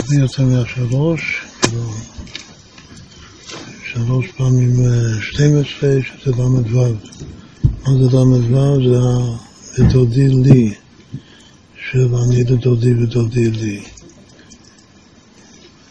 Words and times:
הרבה 0.00 0.14
יותר 0.14 0.44
מהשלוש, 0.44 1.46
כאילו 1.60 1.90
שלוש 3.92 4.26
פעמים 4.36 4.72
12 5.20 5.90
אה, 5.90 5.98
שזה 6.02 6.30
ל"ו. 6.30 6.94
מה 7.86 7.94
זה 7.94 8.16
ל"ו? 8.16 8.80
זה 9.76 9.84
דודי 9.84 10.28
לי, 10.28 10.74
של 11.90 12.14
אני 12.14 12.44
לדודי 12.44 12.94
ודודי 12.94 13.50
לי. 13.50 13.82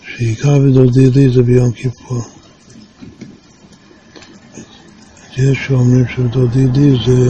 שעיקר 0.07 0.57
ודודי 0.57 1.09
לי 1.09 1.33
זה 1.33 1.43
ביום 1.43 1.71
כיפור. 1.71 2.21
יש 5.37 5.57
שאומרים 5.67 6.05
שדודי 6.15 6.67
לי 6.67 6.91
זה 7.05 7.29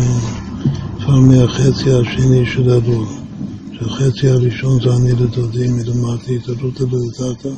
כבר 0.98 1.20
מהחצי 1.20 1.92
השני 1.92 2.46
של 2.46 2.70
הדור. 2.70 3.27
שהחצי 3.80 4.30
הראשון 4.30 4.80
זה 4.84 4.90
אני 4.96 5.12
לדודי 5.12 5.68
מלמדתי 5.68 6.38
את 6.38 6.50
הדות 6.50 6.80
לדודתה. 6.80 7.50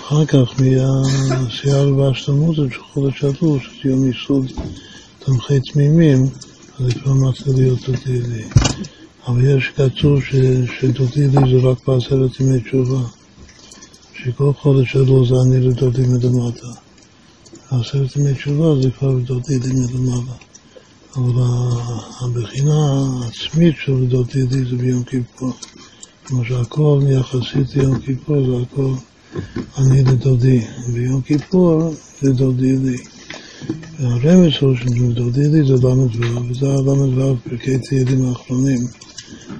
אחר 0.00 0.26
כך 0.26 0.60
מהשיער 0.60 1.96
והשלמות 1.96 2.56
של 2.56 2.82
חודש 2.92 3.24
אלול, 3.24 3.58
שזה 3.60 3.90
יום 3.90 4.10
יסוד 4.10 4.46
תומכי 5.24 5.60
תמימים, 5.60 6.18
אז 6.80 6.92
כבר 7.02 7.12
מתחיל 7.12 7.52
להיות 7.56 7.78
דודי 7.86 8.20
לי. 8.20 8.44
אבל 9.26 9.44
יש 9.44 9.72
כתוב 9.76 10.20
שדודי 10.80 11.28
לי 11.28 11.60
זה 11.60 11.68
רק 11.68 11.88
בעשרת 11.88 12.40
ימי 12.40 12.60
תשובה. 12.60 13.00
שכל 14.14 14.52
חודש 14.52 14.96
אלול 14.96 15.26
זה 15.28 15.34
אני 15.46 15.60
לדודי 15.60 16.02
מלמטה. 16.02 16.68
עשרת 17.70 18.16
ימי 18.16 18.34
תשובה 18.34 18.82
זה 18.82 18.90
כבר 18.90 19.18
דודי 19.18 19.58
לי 19.58 19.72
מלמעלה. 19.72 20.36
אבל 21.16 21.42
הבחינה 22.20 23.04
העצמית 23.22 23.74
של 23.84 24.06
דודי 24.06 24.42
לי 24.42 24.70
זה 24.70 24.76
ביום 24.76 25.02
כיפור. 25.02 25.52
כמו 26.24 26.44
שהכל 26.44 27.00
יחסית 27.10 27.76
ליום 27.76 28.00
כיפור 28.00 28.46
זה 28.46 28.62
הכל 28.62 28.92
אני 29.78 30.02
לדודי. 30.02 30.60
ביום 30.92 31.20
כיפור 31.20 31.94
זה 32.20 32.32
דודי 32.32 32.76
לי. 32.76 32.96
והרמז 34.00 34.52
הוא 34.60 34.76
שדודי 34.76 35.48
לי 35.48 35.66
זה 35.66 35.74
ל"ו, 35.74 36.08
וזה 36.50 36.66
הל"ו 36.66 37.36
פרקי 37.44 37.78
תהילים 37.78 38.28
האחרונים, 38.28 38.80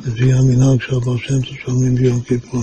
לפי 0.07 0.33
המנהג 0.33 0.81
של 0.81 0.95
הבעל 0.95 1.19
שם 1.19 1.41
טוב 1.41 1.57
שאומרים 1.65 1.95
ביום 1.95 2.21
כיפור. 2.21 2.63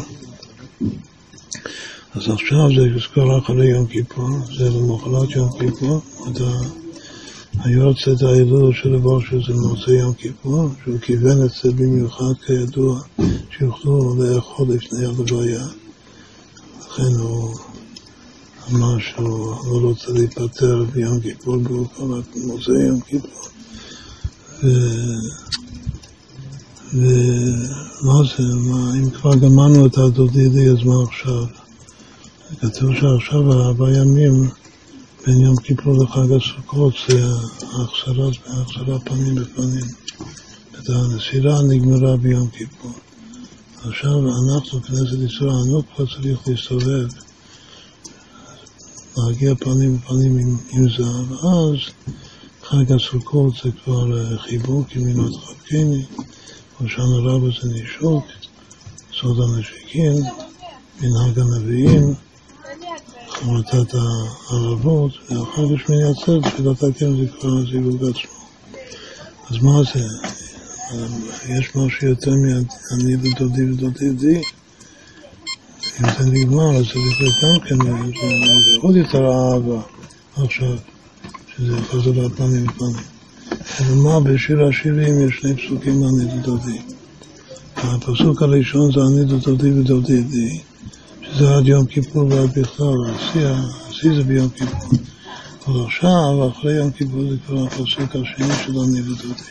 אז 2.16 2.30
עכשיו 2.30 2.70
זה 2.76 3.00
כבר 3.14 3.40
אחרי 3.40 3.68
יום 3.68 3.88
כיפור, 3.88 4.30
זה 4.58 4.70
למחרת 4.70 5.30
יום 5.30 5.50
כיפור, 5.60 6.02
היורצת 7.60 8.22
ההילול 8.22 8.74
של 8.74 8.96
הבושר 8.96 9.38
זה 9.48 9.54
מוצא 9.54 9.92
יום 9.92 10.14
כיפור, 10.14 10.70
שהוא 10.84 11.00
כיוון 11.00 11.46
את 11.46 11.50
זה 11.64 11.72
במיוחד 11.72 12.34
כידוע, 12.46 13.00
שיוכלו 13.58 14.16
לאכול 14.16 14.68
לפני 14.70 15.06
הלוויה. 15.06 15.66
לכן 16.80 17.20
הוא 17.20 17.56
אמר 18.72 19.00
שהוא 19.00 19.82
לא 19.82 19.88
רוצה 19.88 20.12
להיפטר 20.12 20.84
ביום 20.94 21.20
כיפור, 21.20 21.58
כבר 21.96 22.22
מוצא 22.46 22.72
יום 22.72 23.00
כיפור. 23.00 23.48
ומה 26.94 28.20
זה, 28.38 28.44
מה, 28.70 28.94
אם 28.96 29.10
כבר 29.10 29.36
גמרנו 29.36 29.86
את 29.86 29.98
הדודידי, 29.98 30.70
אז 30.70 30.84
מה 30.86 31.04
עכשיו? 31.04 31.46
כתוב 32.60 32.96
שעכשיו 32.96 33.54
ארבע 33.54 33.98
ימים 33.98 34.50
בין 35.26 35.40
יום 35.40 35.56
כיפור 35.56 35.94
לחג 36.04 36.32
הסוכות 36.32 36.94
זה 37.08 37.26
החזרה 38.46 39.00
פנים 39.00 39.36
בפנים. 39.36 39.86
את 40.80 40.90
הנסירה 40.90 41.62
נגמרה 41.62 42.18
ביום 42.18 42.50
כיפור. 42.50 42.92
עכשיו 43.86 44.20
אנחנו, 44.20 44.82
כנסת 44.82 45.34
ישראל, 45.34 45.50
אנחנו 45.50 45.82
כבר 45.96 46.06
צריך 46.06 46.48
להסתובב, 46.48 47.08
להגיע 49.18 49.56
פנים 49.56 49.98
בפנים 49.98 50.38
עם, 50.38 50.58
עם 50.72 50.90
זהב, 50.90 51.32
ואז 51.32 51.78
חג 52.64 52.92
הסוכות 52.92 53.54
זה 53.64 53.72
כבר 53.84 54.38
חיבוק, 54.38 54.96
ימינות 54.96 55.32
חבקני, 55.44 56.06
ראשון 56.82 57.26
רבה 57.26 57.48
זה 57.62 57.74
נישוק, 57.74 58.24
סוד 59.20 59.38
הנשיקים, 59.40 60.14
מנהג 61.02 61.40
הנביאים. 61.40 62.33
חמותת 63.34 63.94
הערבות, 63.94 65.12
ואחר 65.30 65.64
כך 65.76 65.86
שמיני 65.88 66.04
עצרת, 66.04 66.44
תפילת 66.44 66.84
הקרן 66.84 67.18
זה 67.18 67.32
כבר 67.40 67.50
הזיווג 67.50 67.96
עצמו. 67.96 68.34
אז 69.50 69.58
מה 69.64 69.82
זה? 69.94 70.06
יש 71.48 71.76
משהו 71.76 72.08
יותר 72.08 72.32
מאני 72.32 73.16
ודודי 73.16 73.72
ודודי 73.72 74.10
די? 74.10 74.42
אם 76.02 76.06
זה 76.18 76.32
נגמר, 76.32 76.76
אז 76.76 76.86
צריך 76.86 77.44
גם 77.44 77.60
כן, 77.60 77.76
זה 77.76 78.78
עוד 78.82 78.96
יותר 78.96 79.32
אהבה 79.32 79.82
עכשיו, 80.36 80.78
שזה 81.56 81.78
חוזר 81.92 82.12
לפנים 82.12 82.66
ופנים. 82.68 84.04
מה, 84.04 84.20
בשיר 84.20 84.68
השירים 84.68 85.28
יש 85.28 85.40
שני 85.42 85.56
פסוקים 85.56 86.04
לעני 86.04 86.40
ודודי. 86.40 86.82
הפסוק 87.78 88.42
הראשון 88.42 88.92
זה 88.94 89.00
אני 89.02 89.36
ודודי 89.36 89.72
ודודי 89.80 90.22
די. 90.24 90.60
שזה 91.36 91.56
עד 91.56 91.68
יום 91.68 91.86
כיפור 91.86 92.28
ועד 92.30 92.60
בכלל, 92.60 92.94
השיא 93.16 94.14
זה 94.16 94.24
ביום 94.24 94.50
כיפור. 94.50 94.90
אבל 95.68 95.86
עכשיו, 95.86 96.50
אחרי 96.52 96.74
יום 96.74 96.92
כיפור 96.92 97.22
זה 97.30 97.36
כבר 97.48 97.64
הפסוק 97.64 98.16
השני 98.16 98.54
של 98.66 98.80
אני 98.80 99.02
ודודי. 99.02 99.44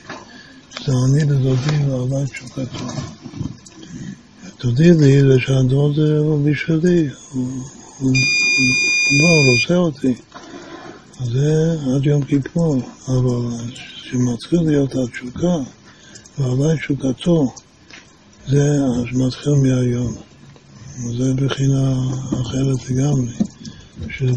זה 0.84 0.92
אני 1.06 1.24
ודודי 1.24 1.84
ועלי 1.88 2.26
תשוקתו. 2.30 2.84
דודי 4.62 4.90
לי 4.90 5.22
זה 5.22 5.40
שהדוד 5.40 5.98
הוא 5.98 6.50
בשבילי, 6.50 7.08
הוא 7.32 7.48
הוא 7.98 8.10
רוצה 9.52 9.76
אותי. 9.76 10.14
זה 11.24 11.76
עד 11.96 12.06
יום 12.06 12.22
כיפור, 12.22 12.82
אבל 13.08 13.56
כשמתחיל 13.74 14.60
להיות 14.60 14.94
התשוקה 14.94 15.56
ועלי 16.38 16.78
תשוקתו, 16.78 17.54
זה 18.48 18.78
מתחיל 19.12 19.52
מהיום. 19.52 20.31
זה 20.96 21.34
בחינה 21.34 21.94
אחרת 22.42 22.90
לגמרי 22.90 23.32
של, 24.10 24.32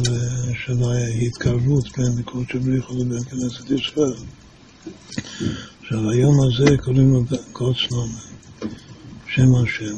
של 0.66 0.84
ההתקרבות 0.84 1.98
בין 1.98 2.22
קודש 2.26 2.56
בריחו 2.56 2.94
לבין 2.94 3.24
כנסת 3.24 3.72
ישראל. 3.72 4.14
עכשיו 5.82 6.10
היום 6.10 6.36
הזה 6.42 6.78
קוראים 6.78 7.14
לו 7.14 7.24
קודש 7.54 7.88
נאמן, 7.92 8.72
שם 9.28 9.56
השם. 9.56 9.96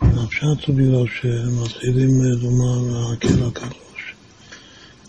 הפשט 0.00 0.66
הוא 0.66 0.76
בגלל 0.76 1.04
שמתחילים 1.20 2.22
לומר 2.22 3.12
הקל 3.12 3.46
הקדוש. 3.46 4.14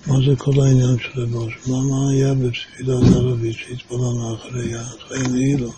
מה 0.07 0.15
זה 0.25 0.35
כל 0.37 0.61
העניין 0.61 0.97
של 0.99 1.21
הבוש? 1.21 1.53
מה, 1.67 1.81
מה 1.81 2.09
היה 2.11 2.33
בתפילת 2.33 3.15
ערבית 3.15 3.55
שהתפללנו 3.57 4.35
אחרי, 4.35 4.75
אחרי 4.75 5.27
נעילו? 5.27 5.71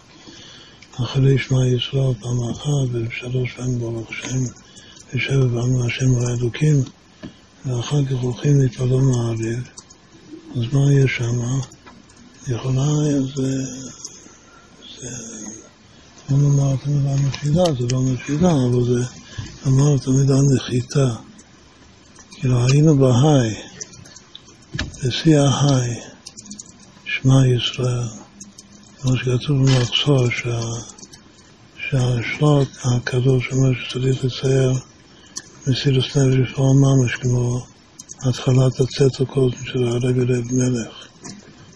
אחרי 0.92 1.38
שמע 1.38 1.68
ישראל 1.68 2.14
פעם 2.20 2.50
אחת 2.52 2.88
ושלוש 2.92 3.54
פעמים 3.56 3.80
ברוך 3.80 4.14
שם 4.14 4.69
יושב 5.14 5.40
בנו 5.40 5.86
השם 5.86 6.16
האלוקים, 6.16 6.84
ואחר 7.66 8.06
כך 8.06 8.16
הולכים 8.22 8.62
להתפלל 8.62 9.02
מעריב, 9.02 9.68
אז 10.52 10.74
מה 10.74 10.94
יש 10.94 11.18
שם? 11.18 11.40
יכולה, 12.48 12.88
זה... 13.36 13.64
זה... 15.02 15.10
לא 16.30 16.38
נאמר 16.38 16.74
את 16.74 16.80
המילה 16.86 17.16
נפילה, 17.16 17.64
זה 17.80 17.88
לא 17.92 18.02
נפילה, 18.04 18.52
אבל 18.52 18.86
זה 18.86 19.04
אמר 19.68 19.96
את 19.96 20.08
המילה 20.08 20.36
נחיתה. 20.56 21.16
כאילו 22.32 22.68
היינו 22.68 22.98
בהיי, 22.98 23.56
בשיא 24.76 25.40
ההיי, 25.40 26.00
שמע 27.06 27.48
ישראל, 27.48 28.08
כמו 29.02 29.18
שכתוב 29.18 29.58
במחסור, 29.58 30.28
שהשלט 31.90 32.68
הקדוש 32.84 33.50
אומר 33.52 33.72
שצריך 33.74 34.26
לצייר 34.26 34.74
מסירוס 35.68 36.06
נפש 36.06 36.18
לפעול 36.18 36.78
ממש 36.78 37.16
כמו 37.16 37.66
התחלת 38.22 38.74
הקודם 39.20 39.66
של 39.66 39.88
הרבי 39.88 40.24
רב 40.24 40.52
מלך, 40.52 41.08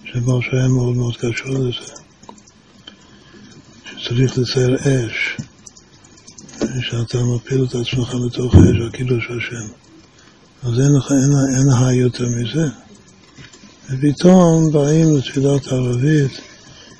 שבו 0.05 0.41
שהיה 0.41 0.67
מאוד 0.67 0.95
מאוד 0.95 1.17
קשור 1.17 1.49
לזה, 1.49 1.71
שצריך 3.97 4.37
לצייר 4.37 4.75
אש, 4.75 5.37
שאתה 6.81 7.23
מפיל 7.23 7.63
את 7.63 7.75
עצמך 7.75 8.15
לתוך 8.25 8.55
אש, 8.55 8.77
הקידוש 8.87 9.25
השם. 9.25 9.73
אז 10.63 10.79
אין 10.79 10.95
לך, 10.97 11.11
אין, 11.11 11.31
אין 11.57 11.67
לך 11.67 11.79
יותר 11.91 12.25
מזה. 12.29 12.67
ופתאום 13.89 14.71
באים 14.71 15.17
לתפילת 15.17 15.67
ערבית, 15.67 16.31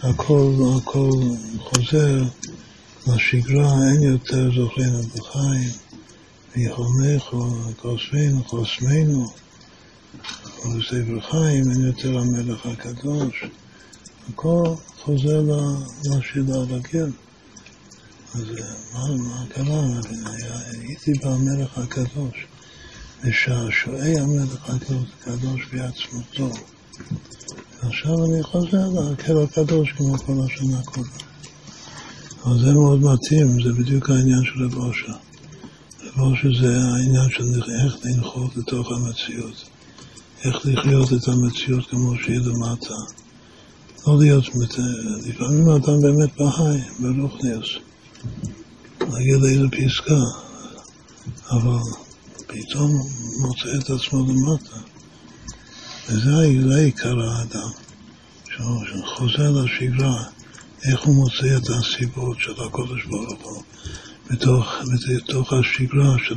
הכל, 0.01 0.53
הכל 0.77 1.09
חוזר 1.57 2.23
לשגרה, 3.07 3.73
אין 3.91 4.01
יותר 4.01 4.49
זוכרים 4.55 4.93
את 4.95 5.19
החיים. 5.19 5.82
ויחונך, 6.55 7.23
כוספנו, 7.77 8.43
חוסמנו, 8.43 9.27
ולספר 10.65 11.19
חיים, 11.29 11.71
אין 11.71 11.81
יותר 11.81 12.17
המלך 12.17 12.65
הקדוש. 12.65 13.43
הכל 14.29 14.63
חוזר 15.03 15.41
לשידה 16.05 16.55
הרגיל. 16.55 17.11
אז 18.35 18.45
מה, 18.93 19.15
מה 19.17 19.45
קרה? 19.49 19.83
הייתי 20.71 21.11
במלך 21.13 21.77
הקדוש, 21.77 22.47
ושעשועי 23.23 24.19
המלך 24.19 24.69
הקדוש 24.69 25.61
בעצמותו. 25.73 26.49
ועכשיו 27.83 28.25
אני 28.25 28.43
חוזר 28.43 28.89
להקל 28.89 29.43
הקדוש 29.43 29.91
כמו 29.91 30.17
כל 30.17 30.33
השנה 30.45 30.83
כולה. 30.83 31.07
אבל 32.45 32.59
זה 32.59 32.73
מאוד 32.73 32.99
מתאים, 32.99 33.63
זה 33.63 33.73
בדיוק 33.73 34.09
העניין 34.09 34.43
של 34.43 34.65
רב 34.65 34.75
אושר. 36.17 36.21
רב 36.21 36.31
אושר 36.31 36.61
זה 36.61 36.77
העניין 36.77 37.29
של 37.29 37.43
איך 37.83 37.95
לנחות 38.03 38.57
לתוך 38.57 38.91
המציאות. 38.91 39.69
איך 40.43 40.55
לחיות 40.65 41.13
את 41.13 41.27
המציאות 41.27 41.89
כמו 41.89 42.13
שהיא 42.23 42.39
למטה. 42.39 42.93
לא 44.07 44.19
להיות, 44.19 44.43
לפעמים 45.25 45.69
האדם 45.69 46.01
באמת 46.01 46.29
בהיי, 46.37 46.81
ברוכניוס. 46.99 47.69
להגיע 49.01 49.37
לאיזו 49.41 49.67
פסקה, 49.71 50.19
אבל 51.51 51.79
פתאום 52.47 52.91
מוצא 53.41 53.77
את 53.79 53.89
עצמו 53.89 54.25
למטה. 54.27 54.77
וזה 56.09 56.75
עיקר 56.75 57.19
האדם, 57.19 57.69
שהוא 58.45 59.05
חוזר 59.05 59.51
לשגרה, 59.51 60.23
איך 60.91 61.01
הוא 61.01 61.15
מוצא 61.15 61.57
את 61.57 61.69
הסיבות 61.69 62.37
של 62.39 62.63
הקודש 62.67 63.05
ברוך 63.05 63.41
הוא 63.43 63.63
בתוך, 64.31 64.65
בתוך 65.15 65.53
השגרה 65.53 66.15
של, 66.27 66.35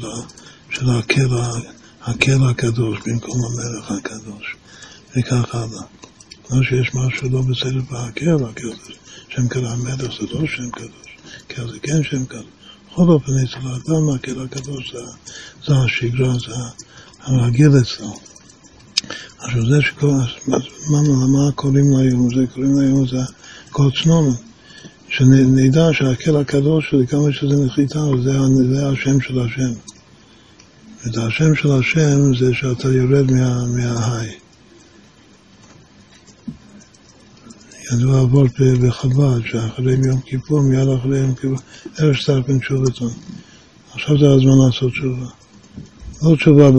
של 0.71 0.91
הקל, 0.91 1.29
הקל 2.03 2.39
הקדוש 2.51 2.99
במקום 3.07 3.41
המלך 3.45 3.91
הקדוש, 3.91 4.57
וכך 5.17 5.55
הלאה. 5.55 5.83
לא 6.51 6.63
שיש 6.63 6.95
משהו 6.95 7.29
לא 7.31 7.43
בסדר 7.43 7.81
בהקל, 7.91 8.45
הקל 8.51 8.69
שם 9.29 9.49
קדוש, 9.49 9.67
המלך 9.73 10.21
זה 10.21 10.27
לא 10.33 10.47
שם 10.47 10.71
קדוש, 10.71 11.17
קל 11.49 11.69
זה 11.73 11.79
כן 11.79 12.03
שם 12.03 12.25
קדוש. 12.25 12.45
בכל 12.91 13.03
אופן, 13.03 13.33
אצל 13.33 13.69
האדם 13.69 14.11
הקל 14.15 14.43
הקדוש 14.45 14.93
זה, 14.93 14.99
זה 15.67 15.75
השגרה, 15.85 16.33
זה 16.33 16.55
הרגיל 17.21 17.71
אצלו. 17.83 18.17
עכשיו 19.39 19.67
זה 19.67 19.83
שכל, 19.83 20.07
מה, 20.91 21.03
מה 21.33 21.53
קוראים 21.55 21.97
להיום? 21.97 22.29
זה 22.35 22.47
קוראים 22.55 22.79
להיום 22.79 23.09
זה 23.09 23.19
כל 23.71 23.91
צנומן. 24.03 24.37
שנדע 25.09 25.89
שהקל 25.93 26.37
הקדוש 26.37 26.91
שלי, 26.91 27.07
כמה 27.07 27.33
שזה 27.33 27.65
נחיתה, 27.67 28.01
זה, 28.23 28.89
השם 28.89 29.21
של 29.21 29.41
השם. 29.41 29.73
את 31.07 31.17
השם 31.17 31.55
של 31.55 31.73
השם 31.73 32.37
זה 32.39 32.55
שאתה 32.55 32.89
יורד 32.89 33.31
מה, 33.31 33.67
מההי. 33.67 34.31
ידוע 37.93 38.23
אבות 38.23 38.51
בחב"ד, 38.61 39.41
שאחרי 39.47 39.97
יום 40.07 40.21
כיפור, 40.21 40.61
מיד 40.61 40.89
אחרי 40.89 41.19
יום 41.19 41.35
כיפור, 41.35 41.59
ערב 41.99 42.17
סטרפן 42.17 42.59
תשובתון. 42.59 43.11
עכשיו 43.95 44.19
זה 44.19 44.31
הזמן 44.31 44.67
לעשות 44.67 44.93
תשובה. 44.93 45.27
לא 46.23 46.37
תשובה 46.37 46.71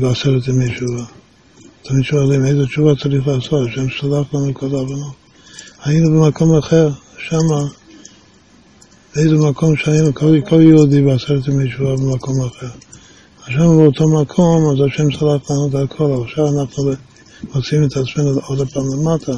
בעשרת 0.00 0.48
ימי 0.48 0.74
תשובה. 0.74 1.04
תמיד 1.82 2.04
שואלים 2.04 2.44
איזה 2.44 2.66
תשובה 2.66 2.92
צריך 2.96 3.26
לעשות, 3.26 3.68
השם 3.68 3.86
סלח 4.00 4.34
לנו 4.34 4.54
כל 4.54 4.66
העוונות. 4.66 5.14
היינו 5.84 6.10
במקום 6.10 6.58
אחר, 6.58 6.90
שמה, 7.28 7.64
באיזה 9.16 9.34
מקום 9.34 9.76
שהיינו, 9.76 10.14
כל, 10.14 10.40
כל 10.48 10.60
יהודי 10.60 11.02
בעשרת 11.02 11.48
ימי 11.48 11.68
תשובה 11.68 11.96
במקום 11.96 12.34
אחר. 12.46 12.68
עכשיו 13.42 13.76
באותו 13.76 14.08
מקום, 14.08 14.70
אז 14.72 14.86
השם 14.86 15.04
סלח 15.18 15.50
לנו 15.50 15.68
את 15.68 15.74
הכל, 15.74 16.22
עכשיו 16.24 16.60
אנחנו 16.60 16.84
מוצאים 17.54 17.84
את 17.84 17.96
עצמנו 17.96 18.40
עוד 18.46 18.68
פעם 18.68 18.84
למטה. 18.92 19.32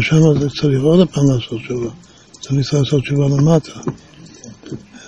שם 0.00 0.48
צריך 0.60 0.82
עוד 0.82 1.08
פעם 1.08 1.24
לעשות 1.30 1.58
תשובה, 1.64 1.90
צריך 2.40 2.74
לעשות 2.74 3.02
תשובה 3.02 3.28
למטה. 3.28 3.72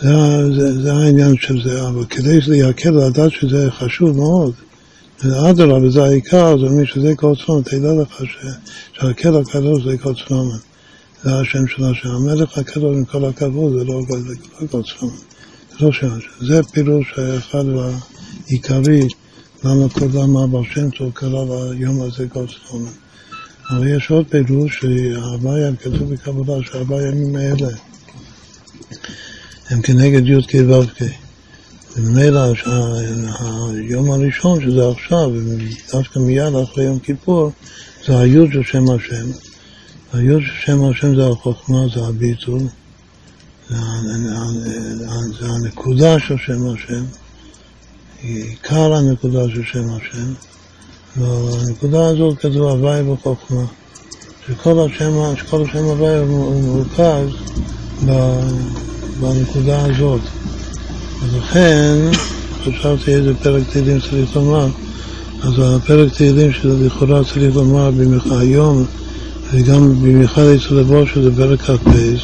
זה, 0.02 0.54
זה, 0.56 0.82
זה 0.82 0.92
העניין 0.92 1.34
של 1.40 1.62
זה, 1.64 1.88
אבל 1.88 2.04
כדי 2.04 2.38
יקל 2.54 2.90
לדעת 2.90 3.32
שזה 3.32 3.70
חשוב 3.70 4.16
מאוד, 4.16 4.52
אדרבה, 5.24 5.90
זה 5.90 6.02
העיקר, 6.04 6.58
זה 6.60 6.68
מי 6.68 6.86
שזה 6.86 7.14
כל 7.16 7.32
צלומן, 7.46 7.62
תדע 7.62 7.92
לך 7.92 8.22
שהקל 8.92 9.36
הקדוש 9.36 9.84
זה 9.84 9.98
כל 9.98 10.14
צלומן. 10.26 10.69
זה 11.24 11.30
השם 11.34 11.66
של 11.66 11.84
השם. 11.84 12.08
המלך 12.08 12.58
הקדוש 12.58 12.96
עם 12.96 13.04
כל 13.04 13.24
הכבוד 13.24 13.72
זה 13.78 13.84
לא 13.84 14.00
כל 14.70 14.82
צלומן. 14.82 15.16
זה 15.80 15.86
לא. 16.02 16.08
זה 16.48 16.62
פירוש 16.72 17.14
האחד 17.16 17.64
והעיקרי 17.64 19.06
למה 19.64 19.88
קודם 19.88 20.36
אבא 20.36 20.58
שם 20.74 20.90
טוב 20.90 21.12
קרא 21.14 21.44
ליום 21.44 22.02
הזה 22.02 22.26
צלומן. 22.32 22.90
אבל 23.70 23.88
יש 23.88 24.10
עוד 24.10 24.26
פירוש 24.28 24.80
שההוויה, 24.80 25.70
כתוב 25.76 26.12
בקבלה 26.12 26.54
שהארבעה 26.64 27.06
ימים 27.06 27.36
האלה 27.36 27.68
הם 29.70 29.82
כנגד 29.82 30.26
י"ק 30.26 30.54
ו"ק. 30.68 31.02
וממילא 31.96 32.40
היום 33.74 34.10
הראשון, 34.10 34.60
שזה 34.60 34.88
עכשיו, 34.88 35.30
דווקא 35.92 36.18
מיד 36.18 36.54
אחרי 36.64 36.84
יום 36.84 36.98
כיפור, 36.98 37.50
זה 38.06 38.18
היוד 38.18 38.48
של 38.52 38.62
שם 38.62 38.90
השם. 38.90 39.49
של 40.12 40.40
שם 40.64 40.84
השם 40.84 41.14
זה 41.14 41.26
החוכמה, 41.26 41.78
זה 41.94 42.06
הביטול, 42.06 42.60
זה, 43.68 43.76
הנקודה 45.40 46.18
של 46.18 46.36
שם 46.46 46.66
השם, 46.74 47.04
עיקר 48.22 48.94
הנקודה 48.94 49.48
של 49.54 49.62
שם 49.72 49.84
השם. 49.90 50.32
והנקודה 51.16 52.08
הזאת 52.08 52.38
כתוב 52.38 52.56
הוואי 52.56 53.02
וחוכמה, 53.02 53.64
שכל 54.46 54.86
השם, 54.86 55.36
שכל 55.36 55.62
השם 55.62 55.84
הוואי 55.84 56.18
הוא 56.18 56.62
מרוכז 56.62 57.28
בנקודה 59.20 59.84
הזאת. 59.84 60.20
ולכן 61.22 61.96
חשבתי 62.64 63.14
איזה 63.14 63.34
פרק 63.34 63.62
תהילים 63.72 64.00
צריך 64.00 64.36
לומר, 64.36 64.66
אז 65.42 65.52
הפרק 65.58 66.12
תהילים 66.12 66.52
שלכאורה 66.52 67.24
צריך 67.24 67.56
לומר 67.56 67.90
במיוחד 67.90 68.40
היום, 68.40 68.86
וגם 69.52 69.94
במיוחד 70.02 70.42
אצל 70.42 70.74
לבוא 70.74 71.06
שזה 71.06 71.30
פרק 71.36 71.60
כ"ב, 71.60 72.14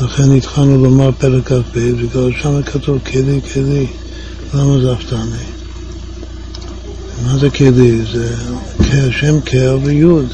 לכן 0.00 0.36
התחלנו 0.36 0.84
לומר 0.84 1.10
פרק 1.18 1.52
כ"ב, 1.52 1.78
בגלל 1.78 2.30
שם 2.42 2.62
כתוב 2.62 2.98
כלי 3.06 3.40
כלי, 3.52 3.86
למה 4.54 4.80
זה 4.80 4.92
הפתעני? 4.92 5.44
מה 7.24 7.38
זה 7.38 7.50
כלי? 7.50 8.04
זה 8.04 9.12
שם 9.12 9.40
קר 9.40 9.78
ויוד. 9.82 10.26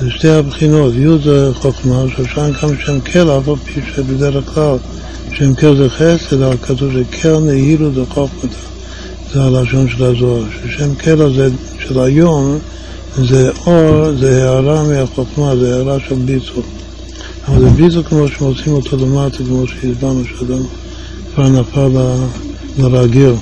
זה 0.00 0.10
שתי 0.10 0.28
הבחינות, 0.28 0.92
יוד 0.96 1.22
זה 1.22 1.50
חוכמה, 1.54 2.04
ששם 2.16 2.50
גם 2.62 2.70
שם 2.84 3.00
קל, 3.00 3.30
אף 3.30 3.48
על 3.48 3.54
פי 3.64 3.80
שבדרך 3.94 4.54
כלל 4.54 4.76
שם 5.32 5.54
קר 5.54 5.74
זה 5.74 5.88
חסד, 5.90 6.42
אבל 6.42 6.56
כתוב 6.62 6.92
שקר 6.92 7.40
נהירו 7.40 7.90
זה 7.94 8.02
חוכמתה. 8.08 8.56
זה 9.32 9.42
הלשון 9.42 9.88
של 9.88 10.04
הזוהר. 10.04 10.44
ששם 10.64 10.94
קר 10.94 11.22
הזה 11.22 11.48
של 11.78 12.00
היום 12.00 12.58
זה 13.24 13.50
אור, 13.66 14.12
זה 14.18 14.50
הערה 14.50 14.82
מהחוכמה, 14.82 15.56
זה 15.56 15.74
הערה 15.74 16.00
של 16.08 16.14
ביצור. 16.14 16.62
אבל 17.48 17.60
זה 17.60 17.70
ביצור 17.70 18.02
כמו 18.02 18.28
שמוצאים 18.28 18.74
אותו 18.74 18.96
למטה, 18.96 19.36
כמו 19.36 19.66
שהסברנו 19.66 20.24
שאדם 20.24 20.62
כבר 21.34 21.48
נפל 21.48 21.90
לרגיל. 22.78 23.34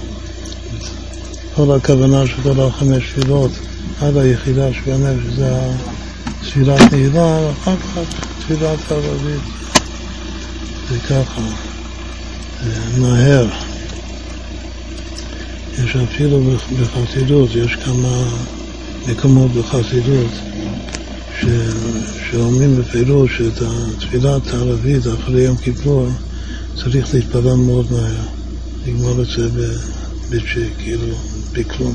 כל 1.54 1.76
הכוונה 1.76 2.26
של 2.26 2.42
כל 2.42 2.60
החמש 2.60 3.12
תפילות 3.12 3.50
עד 4.00 4.16
היחידה 4.16 4.68
של 4.72 4.92
הנפש 4.92 5.34
זה 5.36 5.58
תפילת 6.40 6.92
נעילה, 6.92 7.40
ואחר 7.48 7.76
כך 7.76 8.00
תפילת 8.38 8.92
ערבית. 8.92 9.42
זה 10.90 10.98
ככה. 10.98 11.42
מהר. 12.98 13.46
יש 15.84 15.96
אפילו 15.96 16.40
בחסידות, 16.80 17.50
יש 17.54 17.74
כמה 17.84 18.24
מקומות 19.08 19.50
בחסידות 19.50 20.30
ש... 21.40 21.44
שאומרים 22.30 22.76
בפירוש 22.76 23.38
שאת 23.38 23.62
התפילת 23.62 24.46
הערבית 24.46 25.02
אחרי 25.06 25.42
יום 25.42 25.56
כיפור 25.56 26.08
צריך 26.76 27.14
להתפלל 27.14 27.54
מאוד 27.54 27.92
מהר, 27.92 28.22
לגמור 28.86 29.22
את 29.22 29.26
זה 29.26 29.48
בצ'ק, 30.30 30.70
כאילו, 30.78 31.14
בכלום. 31.52 31.94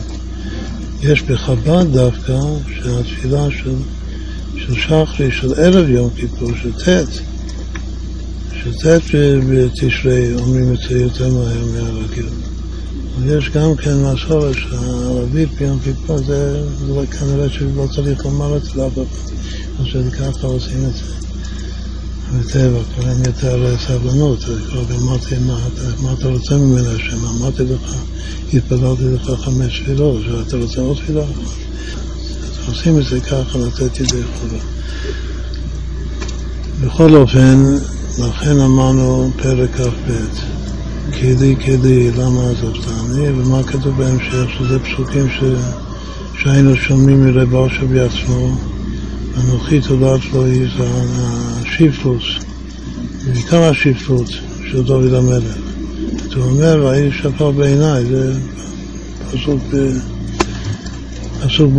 יש 1.01 1.21
בחב"ד 1.21 1.85
דווקא 1.93 2.39
שהתפילה 2.75 3.45
של, 3.51 3.73
של 4.55 4.75
שחרי, 4.75 5.31
של 5.31 5.53
ערב 5.53 5.89
יום 5.89 6.09
כיפור, 6.15 6.49
של 6.61 6.71
ט', 6.71 7.21
שט' 8.53 9.15
בתשרי 9.49 10.33
אומרים 10.33 10.73
את 10.73 10.79
זה 10.89 10.99
יותר 10.99 11.33
מהר 11.33 11.65
מהרגיל. 11.65 12.50
אבל 13.21 13.37
יש 13.37 13.49
גם 13.49 13.75
כן 13.75 13.95
מסורת 14.03 14.55
שהערבית 14.55 15.49
ביום 15.59 15.79
כיפור 15.79 16.17
זה, 16.17 16.63
כנראה 17.11 17.49
שלא 17.49 17.87
צריך 17.95 18.25
לומר 18.25 18.57
את 18.57 18.63
זה 18.63 18.69
לאף 18.75 18.93
אחד, 18.93 19.31
אז 19.79 20.13
ככה 20.19 20.47
עושים 20.47 20.85
את 20.85 20.93
זה. 20.93 21.03
בטבע, 22.39 23.09
אין 23.09 23.25
יותר 23.25 23.77
סבלנות, 23.87 24.43
כבר 24.43 24.83
אמרתי 25.01 25.35
מה 26.01 26.13
אתה 26.13 26.27
רוצה 26.27 26.55
ממנו 26.55 26.89
השם, 26.95 27.25
אמרתי 27.25 27.63
לך, 27.63 27.95
התפללתי 28.53 29.03
לך 29.03 29.31
חמש 29.41 29.79
תפילות, 29.79 30.21
שאתה 30.23 30.57
רוצה 30.57 30.81
עוד 30.81 30.97
תפילה? 30.97 31.23
אז 31.23 32.67
עושים 32.67 32.99
את 32.99 33.05
זה 33.05 33.19
ככה, 33.19 33.59
לתת 33.59 33.99
ידי 33.99 34.21
חובה. 34.39 34.57
בכל 36.81 37.15
אופן, 37.15 37.63
לכן 38.19 38.59
אמרנו 38.59 39.31
פרק 39.37 39.69
כ"ב, 39.75 40.11
כלי 41.19 41.55
כלי, 41.65 42.11
למה 42.11 42.49
עזבתני, 42.49 43.29
ומה 43.29 43.63
כתוב 43.63 43.97
בהמשך, 43.97 44.49
שזה 44.57 44.79
פסוקים 44.79 45.29
ש... 45.29 45.43
שהיינו 46.41 46.75
שומעים 46.75 47.25
מרב 47.25 47.53
אושר 47.53 47.85
בעצמו, 47.85 48.55
אנוכי 49.37 49.81
תולעת 49.81 50.21
לו 50.33 50.45
היא 50.45 50.67
השיפלוס, 50.79 52.23
בעיקר 53.25 53.63
השיפלות 53.63 54.29
של 54.71 54.83
דוד 54.83 55.13
המלך. 55.13 55.57
הוא 56.35 56.43
אומר, 56.43 56.83
והייתי 56.85 57.17
שפר 57.17 57.51
בעיניי, 57.51 58.05
זה 58.05 58.33
פסוק, 59.31 59.61
פסוק 61.41 61.71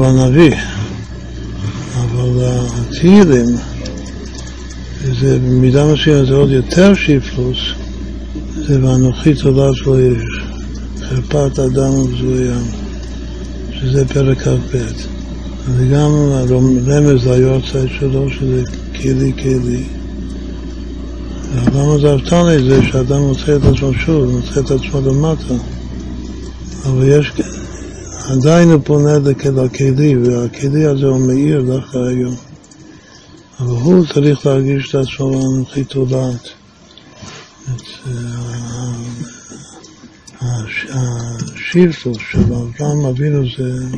בנביא. 0.00 0.54
אבל 1.94 2.44
התהילים, 2.44 3.46
זה 5.20 5.38
במידה 5.38 5.92
מסוימת 5.92 6.26
זה 6.26 6.34
עוד 6.34 6.50
יותר 6.50 6.94
שיפלוס, 6.94 7.58
זה 8.68 8.84
ואנוכי 8.84 9.34
תולעת 9.34 9.86
לו 9.86 10.00
יש, 10.00 10.22
חרפת 11.00 11.58
אדם 11.58 11.94
ובזויים. 11.94 12.64
שזה 13.80 14.08
פרק 14.08 14.38
כ"ב. 14.38 14.78
זה 15.76 15.86
גם 15.86 16.10
רמז 16.86 17.26
ליורצייט 17.26 17.90
שלו, 17.98 18.30
שזה 18.30 18.62
כלי 19.02 19.32
כלי. 19.42 19.84
האדם 21.54 21.88
הזרתני 21.88 22.68
זה 22.68 22.82
שאדם 22.82 23.20
מוצא 23.20 23.56
את 23.56 23.62
עצמו 23.64 23.92
שוב, 23.94 24.30
מוצא 24.30 24.60
את 24.60 24.70
עצמו 24.70 25.00
למטה. 25.00 25.54
אבל 26.84 27.08
יש, 27.08 27.32
עדיין 28.30 28.70
הוא 28.70 28.80
פונה 28.84 29.18
לכלי, 29.18 30.16
והכלי 30.16 30.86
הזה 30.86 31.06
הוא 31.06 31.20
מאיר 31.26 31.62
דווקא 31.62 31.98
היום. 31.98 32.34
אבל 33.60 33.68
הוא 33.68 34.04
צריך 34.14 34.46
להרגיש 34.46 34.88
את 34.88 34.94
עצמו 34.94 35.30
לאנוכי 35.30 35.84
תולעת. 35.84 36.57
השירתוס 40.40 42.18
של 42.30 42.38
אברהם 42.38 43.04
אבינו 43.06 43.42
זה 43.56 43.96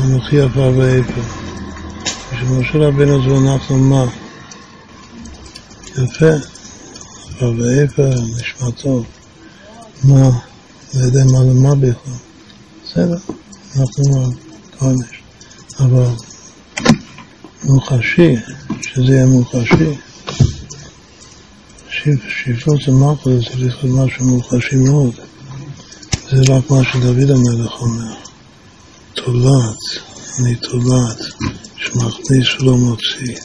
אנוכי 0.00 0.40
עפר 0.40 0.72
ואיפה. 0.76 1.20
ושמשה 2.32 2.78
רבינו 2.78 3.22
זה 3.22 3.52
אנחנו 3.52 3.78
מה? 3.78 4.04
יפה, 5.92 6.30
עפר 7.30 7.52
ואיפה, 7.58 8.02
נשמע 8.40 8.70
טוב. 8.70 9.06
מה? 10.04 10.30
לא 10.94 11.00
יודע 11.00 11.24
מה 11.24 11.44
למה 11.44 11.74
בכלל. 11.74 12.14
בסדר, 12.84 13.18
אנחנו? 13.76 14.32
קודש. 14.78 15.22
אבל 15.80 16.06
מוחשי, 17.64 18.36
שזה 18.82 19.12
יהיה 19.12 19.26
מוחשי. 19.26 20.13
שיפוט 22.28 22.82
זה 22.86 22.92
מלכות, 22.92 23.32
זה 23.32 23.40
צריך 23.50 23.84
להיות 23.84 24.06
משהו 24.06 24.24
מוחשי 24.24 24.76
מאוד. 24.76 25.14
זה 26.30 26.54
רק 26.54 26.70
מה 26.70 26.84
שדוד 26.92 27.30
המלך 27.30 27.72
אומר. 27.80 28.14
תולעת, 29.14 29.78
אני 30.40 30.54
תולעת, 30.54 31.18
שמכניס 31.76 32.60
ולא 32.60 32.76
מוציא. 32.76 33.36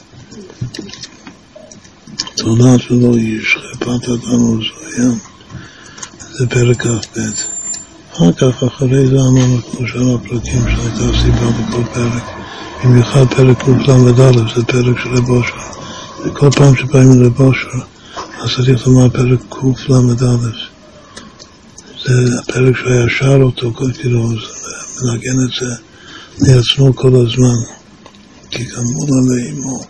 תולעת 2.36 2.90
ולא 2.90 3.14
איש, 3.14 3.56
חפת 3.56 4.08
אדם 4.08 4.42
וזוים. 4.42 5.18
זה 6.38 6.46
פרק 6.46 6.82
כ"ב. 6.82 7.20
אחר 8.14 8.32
כך, 8.32 8.62
אחרי 8.62 9.06
זה 9.06 9.16
אמרנו 9.16 9.62
כמו 9.62 9.88
שאר 9.88 10.14
הפרקים 10.14 10.62
שהייתה 10.62 11.18
סיבה 11.22 11.50
בכל 11.50 11.84
פרק. 11.94 12.22
במיוחד 12.84 13.26
פרק 13.36 13.62
קל"א, 13.62 14.32
זה 14.56 14.64
פרק 14.64 14.98
של 15.02 15.14
רב 15.14 15.30
אושר. 15.30 15.54
וכל 16.24 16.50
פעם 16.50 16.76
שבאים 16.76 17.22
לרב 17.22 17.40
אושר, 17.40 17.68
צריך 18.56 18.86
לומר 18.86 19.08
פרק 19.08 19.40
קל"א. 19.48 20.36
זה 22.04 22.38
הפרק 22.42 22.76
שהוא 22.76 22.92
היה 22.92 23.06
שר 23.18 23.42
אותו, 23.42 23.72
כאילו, 23.74 24.28
מנגן 25.02 25.36
את 25.44 25.52
זה 25.60 25.74
לעצמו 26.38 26.96
כל 26.96 27.08
הזמן. 27.08 27.80
כי 28.50 28.64
גמול 28.64 29.08
עלי 29.18 29.50
אמו, 29.50 29.80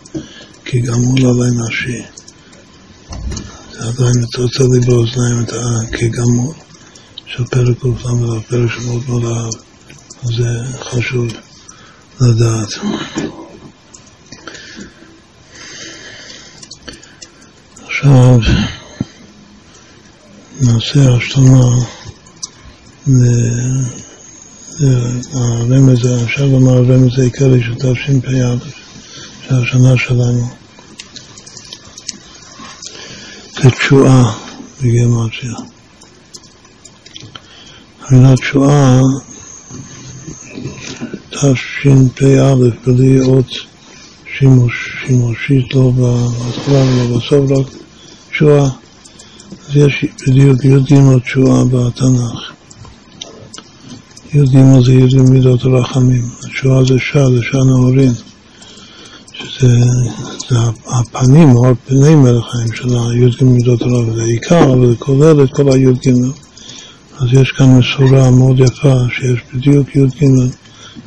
כי 0.65 0.79
גמול 0.79 1.19
עלי 1.19 1.51
נשי. 1.57 2.01
זה 3.71 3.79
עדיין 3.79 4.13
מתוצא 4.23 4.63
לי 4.63 4.79
באוזניים 4.85 5.39
את 5.43 5.53
הכגמול 5.53 6.55
של 7.25 7.45
פרק 7.45 7.77
ק"ל, 7.81 7.89
פרק 8.49 8.71
שמאוד 8.71 9.01
מאוד 9.07 9.23
אהב. 9.23 9.53
זה 10.23 10.47
חשוב 10.83 11.27
לדעת. 12.21 12.69
עכשיו 18.01 18.39
נעשה 20.61 21.15
השלמה 21.15 21.75
והרמז, 25.33 26.07
אפשר 26.25 26.45
לומר 26.45 26.71
הרמז 26.71 27.19
העיקרי 27.19 27.63
של 27.63 27.75
תשפ"א, 27.75 28.55
של 29.47 29.55
השנה 29.55 29.97
שלנו. 29.97 30.47
זה 33.63 33.71
תשועה 33.71 34.37
בגימטריה. 34.79 35.55
המילה 38.01 38.35
תשועה, 38.35 39.01
תשפ"א, 41.29 42.53
בלי 42.85 43.19
אות 43.21 43.49
שימוש, 44.37 44.73
שימושית, 45.05 45.73
לא 45.73 45.91
בהתחלה 45.91 46.83
ולא 46.83 47.17
בסוף, 47.17 47.51
רק 47.51 47.81
תשועה. 48.31 48.69
אז 49.69 49.75
יש 49.75 50.05
בדיוק 50.27 50.65
י"ג 50.65 51.19
תשועה 51.23 51.63
בתנ"ך. 51.65 52.51
י"ג 54.33 54.57
זה 54.85 54.93
י"ג 54.93 55.21
מידות 55.29 55.63
הרחמים, 55.65 56.25
התשועה 56.43 56.83
זה 56.85 56.99
שעה, 56.99 57.31
זה 57.31 57.39
שעה 57.41 57.63
נאורים, 57.63 58.11
שזה 59.33 59.67
זה 60.49 60.55
הפנים 60.87 61.55
או 61.55 61.73
פני 61.87 62.15
מלך 62.15 62.43
חיים 62.51 62.73
של 62.73 62.89
הי"ג 62.89 63.43
מידות 63.43 63.81
הרחמים, 63.81 64.15
זה 64.15 64.23
עיקר, 64.23 64.73
אבל 64.73 64.87
זה 64.87 64.95
כולל 64.99 65.43
את 65.43 65.53
כל 65.53 65.71
הי"ג. 65.73 66.09
אז 67.19 67.27
יש 67.31 67.51
כאן 67.51 67.77
מסורה 67.77 68.31
מאוד 68.31 68.59
יפה, 68.59 68.93
שיש 69.15 69.39
בדיוק 69.53 69.95
י"ג 69.95 70.27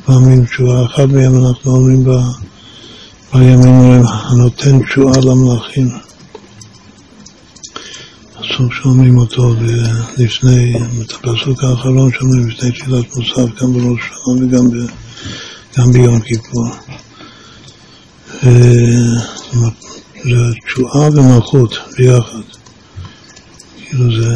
פעמים 0.05 0.45
תשועה, 0.45 0.85
אחד 0.85 1.05
מהם 1.05 1.45
אנחנו 1.45 1.71
אומרים 1.71 2.05
בימים 3.33 4.03
הנותן 4.05 4.79
תשועה 4.85 5.19
למלאכים. 5.23 6.04
הפסוק 8.55 8.73
שאומרים 8.73 9.17
אותו 9.17 9.55
לפני, 10.17 10.73
את 11.01 11.11
הפסוק 11.11 11.63
האחרון 11.63 12.11
שאומרים 12.11 12.47
לפני 12.47 12.71
תפילת 12.71 13.15
מוסף, 13.15 13.61
גם 13.61 13.73
בראש 13.73 13.99
השנה 13.99 14.45
וגם 14.45 14.71
ב, 14.71 14.75
גם 15.77 15.91
ביום 15.91 16.19
כיפור. 16.19 16.69
זה 20.23 20.53
תשועה 20.65 21.09
ומלכות 21.09 21.77
ביחד. 21.97 22.41
כאילו 23.85 24.05
זה 24.21 24.35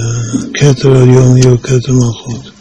כתר 0.54 1.02
עליון 1.02 1.38
יהיה 1.38 1.58
כתר 1.58 1.94
מלכות. 1.94 2.52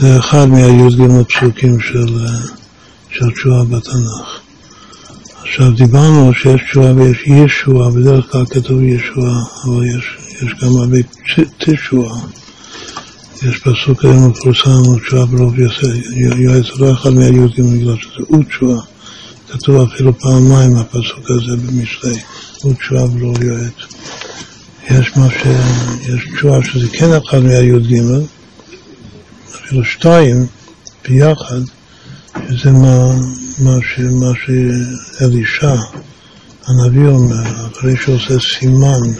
זה 0.00 0.18
אחד 0.18 0.44
מהי"ג 0.44 1.02
פסוקים 1.28 1.80
של, 1.80 2.26
של 3.10 3.30
תשועה 3.34 3.64
בתנ"ך. 3.64 4.40
עכשיו 5.42 5.70
דיברנו 5.70 6.34
שיש 6.34 6.60
תשועה 6.70 6.94
ויש 6.94 7.26
ישועה, 7.26 7.90
בדרך 7.90 8.32
כלל 8.32 8.46
כתוב 8.46 8.82
ישועה, 8.82 9.42
אבל 9.64 9.86
יש 9.86 10.17
יש 10.42 10.54
גם 10.62 10.76
הרבה 10.76 10.96
תשועה. 11.58 12.20
יש 13.42 13.58
פסוק 13.58 14.04
היום 14.04 14.30
מפורסם, 14.30 14.98
תשועה 15.06 15.26
ברוב 15.26 15.54
יועץ 16.36 16.66
לא 16.78 16.92
אחד 16.92 17.10
מהיהודים 17.10 17.78
בגלל 17.78 17.96
שזה 17.96 18.24
הוא 18.28 18.44
תשועה. 18.44 18.80
כתוב 19.48 19.88
אפילו 19.92 20.18
פעמיים 20.18 20.76
הפסוק 20.76 21.30
הזה 21.30 21.56
במשלי, 21.56 22.18
הוא 22.62 22.74
תשועה 22.74 23.06
ברוב 23.06 23.42
יועץ. 23.42 23.74
יש 24.90 25.16
מה 25.16 25.30
ש... 25.30 25.46
יש 26.08 26.24
תשועה 26.36 26.64
שזה 26.64 26.88
כן 26.92 27.12
אחד 27.12 27.38
מהי"ג, 27.38 28.02
אפילו 29.54 29.84
שתיים 29.84 30.46
ביחד, 31.08 31.60
שזה 32.48 32.72
מה, 32.72 33.14
מה, 33.58 33.76
ש, 33.82 34.00
מה 34.00 34.32
שאלישע 34.44 35.74
הנביא 36.66 37.08
אומר, 37.08 37.42
אחרי 37.72 37.96
שעושה 37.96 38.34
סימן 38.58 39.12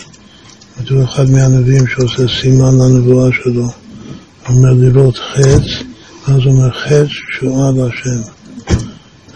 כתוב 0.79 1.03
אחד 1.03 1.31
מהנביאים 1.31 1.87
שעושה 1.87 2.23
סימן 2.41 2.79
לנבואה 2.79 3.31
שלו, 3.33 3.69
אומר 4.49 4.73
לראות 4.73 5.19
חץ, 5.19 5.85
ואז 6.29 6.41
אומר 6.47 6.71
חץ 6.71 7.07
שואה 7.39 7.71
להשם. 7.71 8.21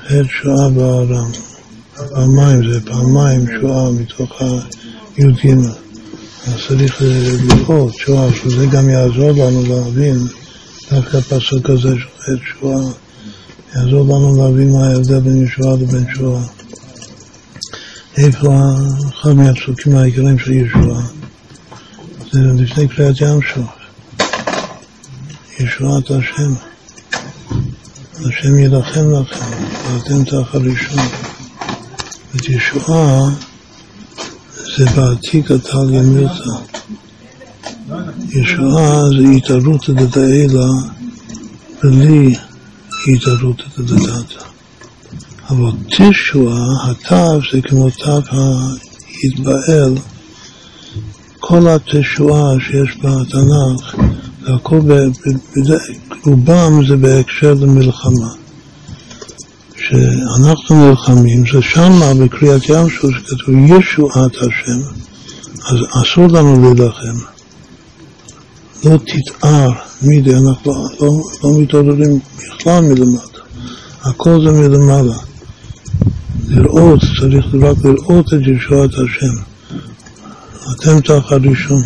חץ 0.07 0.27
שואה 0.43 0.71
בארם. 0.71 1.31
פעמיים 1.95 2.73
זה 2.73 2.81
פעמיים 2.81 3.47
שואה 3.61 3.91
מתוך 3.91 4.43
הי"ג. 4.43 5.57
אז 6.47 6.55
צריך 6.69 7.03
לראות 7.49 7.95
שואה, 7.97 8.29
שזה 8.35 8.67
גם 8.67 8.89
יעזור 8.89 9.31
לנו 9.31 9.63
להבין, 9.69 10.19
דווקא 10.93 11.17
הפסוק 11.17 11.71
הזה 11.71 11.95
של 11.99 12.09
חץ 12.19 12.41
שואה, 12.61 12.83
יעזור 13.77 14.05
לנו 14.05 14.37
להבין 14.37 14.73
מה 14.73 14.87
ההבדל 14.87 15.21
בין 15.21 15.47
ישועה 15.47 15.77
לבין 15.77 16.05
שואה. 16.15 16.43
איפה 18.17 18.55
אחד 19.21 19.33
מהפסוקים 19.33 19.97
העיקריים 19.97 20.39
של 20.39 20.53
ישועה? 20.53 21.22
זה 22.33 22.41
לפני 22.41 22.89
קריאת 22.89 23.21
ים 23.21 23.41
סוף. 23.55 23.71
ישועת 25.61 26.11
השם. 26.11 26.55
השם 28.29 28.59
יילחם 28.59 29.13
לכם, 29.13 29.45
ואתם 29.87 30.25
תחרישון. 30.25 30.99
את 32.37 32.49
ישועה 32.49 33.21
זה 34.77 34.85
בעתיק 34.97 35.51
הטליה 35.51 36.03
מירתא. 36.03 36.51
ישועה 38.29 39.03
זה 39.19 39.37
התערות 39.37 39.91
דתאלה 39.91 40.67
בלי 41.83 42.35
התערות 43.07 43.63
דתתא. 43.79 44.45
אבל 45.51 45.71
תשועה, 45.87 46.91
התו 46.91 47.41
זה 47.53 47.63
כמו 47.63 47.91
תו 47.91 48.13
ההתבעל, 48.13 49.95
כל 51.45 51.69
התשועה 51.69 52.53
שיש 52.61 52.97
בתנ"ך, 52.99 53.95
והכל, 54.43 54.81
רובם 56.27 56.87
זה 56.89 56.97
בהקשר 56.97 57.55
למלחמה. 57.55 58.29
שאנחנו 59.77 60.89
נלחמים, 60.89 61.45
זה 61.53 61.63
שמה 61.63 62.15
בקריאת 62.15 62.69
ים 62.69 62.87
סוף 63.01 63.11
שכתוב 63.11 63.55
ישועת 63.67 64.35
השם, 64.37 64.81
אז 65.65 65.77
אסור 66.03 66.27
לנו 66.27 66.63
להילחם. 66.63 67.19
לא 68.85 68.97
תתאר 68.97 69.71
מידי, 70.03 70.35
אנחנו 70.35 70.73
לא, 70.73 70.89
לא, 71.01 71.09
לא 71.45 71.61
מתעוררים 71.61 72.19
בכלל 72.37 72.81
מלמטה, 72.81 73.39
הכל 74.03 74.39
זה 74.45 74.53
מלמעלה. 74.53 75.17
לראות, 76.49 77.01
צריך 77.21 77.47
רק 77.63 77.77
לראות 77.85 78.27
את 78.27 78.41
ישועת 78.47 78.91
השם. 78.91 79.52
אתם 80.71 81.01
תחת 81.01 81.41
ראשון, 81.51 81.83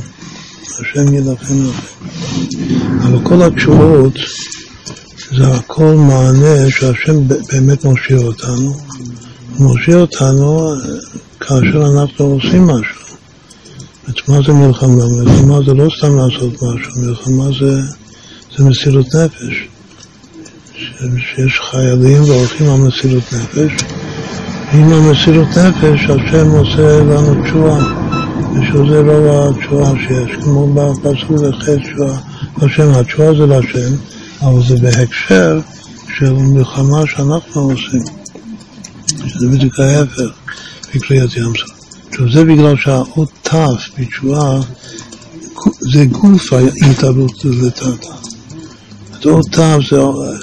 השם 0.62 1.14
יילחם 1.14 1.54
לכם. 1.68 1.96
אבל 3.02 3.18
כל 3.22 3.42
התשובות 3.42 4.12
זה 5.36 5.46
הכל 5.46 5.94
מענה 5.94 6.70
שהשם 6.70 7.28
באמת 7.28 7.84
מושיע 7.84 8.16
אותנו. 8.16 8.76
הוא 9.56 9.66
מושיע 9.66 9.96
אותנו 9.96 10.74
כאשר 11.40 11.86
אנחנו 11.94 12.24
עושים 12.24 12.66
משהו. 12.66 13.06
זאת 14.06 14.28
מה 14.28 14.38
זה 14.46 14.52
מלחמה? 14.52 15.04
מלחמה 15.20 15.58
זה 15.66 15.74
לא 15.74 15.88
סתם 15.98 16.16
לעשות 16.16 16.52
משהו, 16.54 17.02
מלחמה 17.02 17.44
זה, 17.60 17.80
זה 18.56 18.64
מסירות 18.64 19.06
נפש. 19.14 19.68
שיש 21.18 21.60
חיילים 21.70 22.22
והולכים 22.22 22.70
על 22.70 22.80
מסירות 22.80 23.32
נפש, 23.32 23.84
ועם 24.72 24.92
המסירות 24.92 25.48
נפש 25.48 26.00
השם 26.04 26.50
עושה 26.50 27.00
לנו 27.00 27.44
תשועה, 27.44 28.05
ושזה 28.54 29.02
לא 29.02 29.48
התשועה 29.48 29.92
שיש, 29.98 30.44
כמו 30.44 30.74
בפסוק 30.74 31.30
לחטא 31.30 31.76
תשועה, 31.76 32.18
השם, 32.56 32.90
התשועה 32.94 33.34
זה 33.34 33.46
להשם, 33.46 33.94
אבל 34.40 34.62
זה 34.68 34.76
בהקשר 34.76 35.60
של 36.18 36.32
מלחמה 36.32 37.06
שאנחנו 37.06 37.60
עושים, 37.60 38.04
שזה 39.26 39.48
בדיוק 39.48 39.80
ההפך 39.80 40.30
בקריאת 40.94 41.36
ים 41.36 41.52
סוף. 41.56 41.70
עכשיו 42.10 42.32
זה 42.32 42.44
בגלל 42.44 42.76
שהאות 42.76 43.30
ת' 43.42 43.54
בתשועה 43.98 44.60
זה 45.80 46.04
גוף 46.04 46.52
ההתעלות 46.52 47.44
לטאטה. 47.44 48.16
אות 49.26 49.46
ת' 49.52 49.58
זה, 49.90 49.96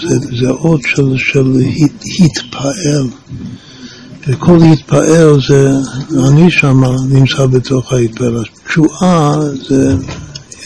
זה, 0.08 0.38
זה 0.40 0.50
אות 0.50 0.82
של, 0.86 1.18
של 1.18 1.62
התפעל. 2.20 3.08
וכל 4.28 4.58
התפעל 4.74 5.40
זה, 5.48 5.72
אני 6.28 6.52
שם 6.52 6.84
נמצא 7.10 7.46
בתוך 7.46 7.94
ההתפעל. 7.94 8.44
תשועה 8.68 9.36
זה, 9.70 9.96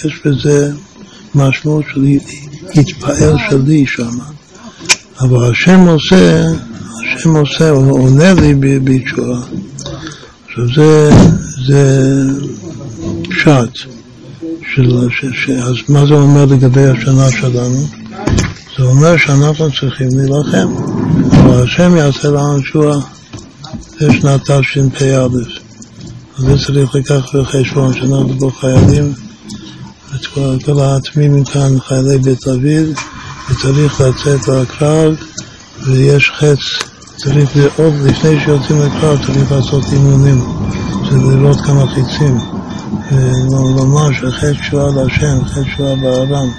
יש 0.06 0.22
בזה 0.26 0.72
משמעות 1.36 1.86
של 1.94 2.06
התפעל 2.76 3.36
שלי 3.50 3.86
שם. 3.88 4.18
אבל 5.20 5.52
השם 5.52 5.80
עושה, 5.80 6.46
השם 7.18 7.36
עושה, 7.36 7.70
הוא 7.70 8.00
עונה 8.00 8.34
לי 8.34 8.54
בתשועה. 8.84 9.42
עכשיו 10.48 10.66
זה, 10.76 11.10
זה 11.68 12.14
פשט. 13.30 13.90
של, 14.76 15.08
ש, 15.10 15.26
ש, 15.46 15.50
אז 15.50 15.76
מה 15.90 16.06
זה 16.06 16.14
אומר 16.14 16.46
לגבי 16.46 16.86
השנה 16.86 17.32
שלנו? 17.32 17.88
זה 18.78 18.84
אומר 18.84 19.18
שאנחנו 19.18 19.72
צריכים 19.80 20.08
להילחם, 20.12 20.68
אבל 21.32 21.64
השם 21.64 21.96
יעשה 21.96 22.28
לנו 22.28 22.62
תשועה. 22.62 23.17
זה 24.00 24.14
שנת 24.14 24.52
תשפ"א. 24.52 25.28
אז 26.38 26.44
זה 26.44 26.66
צריך 26.66 26.96
לקחת 26.96 27.36
בחשבון 27.36 27.94
שאנחנו 27.94 28.40
פה 28.40 28.52
חיילים 28.60 29.14
את 30.16 30.26
כל, 30.26 30.58
כל 30.66 31.44
כאן, 31.54 31.80
חיילי 31.80 32.18
בית 32.18 32.40
דוד, 32.46 32.96
וצריך 33.50 34.02
לצאת 34.02 34.48
לקרב, 34.48 35.16
ויש 35.88 36.32
חץ, 36.36 36.60
צריך 37.18 37.56
לראות, 37.56 37.94
לפני 38.06 38.40
שיוצאים 38.40 38.82
לקרב 38.82 39.26
צריך 39.26 39.52
לעשות 39.52 39.84
אימונים, 39.92 40.42
זה 41.12 41.18
לראות 41.18 41.62
כמה 41.62 41.88
חיצים. 41.88 42.38
ולומר 43.12 44.14
שחץ 44.14 44.56
תשועה 44.62 44.92
להשם, 44.96 45.46
חץ 45.46 45.64
תשועה 45.74 45.96
בארם, 45.96 46.50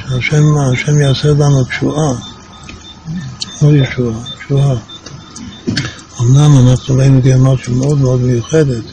שהשם 0.00 0.42
השם 0.72 1.00
יעשה 1.00 1.28
לנו 1.28 1.64
תשועה, 1.64 2.12
לא 3.62 3.68
ישועה, 3.72 4.16
תשועה. 4.46 4.93
אמנם 6.24 6.68
אנחנו 6.68 6.96
ראינו 6.96 7.20
גיאומטיה 7.20 7.74
מאוד 7.74 7.98
מאוד 7.98 8.20
מיוחדת, 8.20 8.84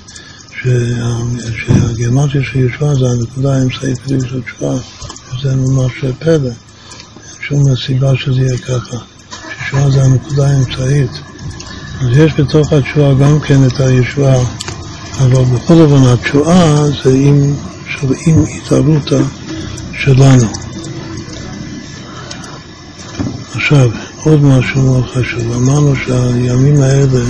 שהגיאומטיה 0.63 2.41
של 2.43 2.59
ישועה 2.59 2.95
זה 2.95 3.05
הנקודה 3.09 3.55
האמצעית 3.55 3.97
של 4.07 4.41
תשועה, 4.41 4.75
וזה 5.33 5.55
ממש 5.55 5.91
פלא. 6.19 6.49
שום 7.41 7.75
סיבה 7.85 8.15
שזה 8.15 8.41
יהיה 8.41 8.57
ככה, 8.57 8.97
ששועה 9.65 9.91
זה 9.91 10.03
הנקודה 10.03 10.47
האמצעית. 10.47 11.11
אז 12.01 12.17
יש 12.17 12.33
בתוך 12.39 12.73
התשועה 12.73 13.13
גם 13.13 13.39
כן 13.39 13.67
את 13.67 13.79
הישועה, 13.79 14.43
אבל 15.19 15.43
בכל 15.43 15.73
אופן 15.73 16.07
התשועה 16.07 16.85
זה 17.03 17.13
עם, 17.13 17.53
עם 18.27 18.43
התערותא 18.43 19.21
שלנו. 19.93 20.45
עכשיו, 23.55 23.89
עוד 24.23 24.43
משהו 24.43 24.81
מאוד 24.81 25.05
חשוב, 25.05 25.51
אמרנו 25.53 25.95
שהימים 25.95 26.81
האלה, 26.81 27.21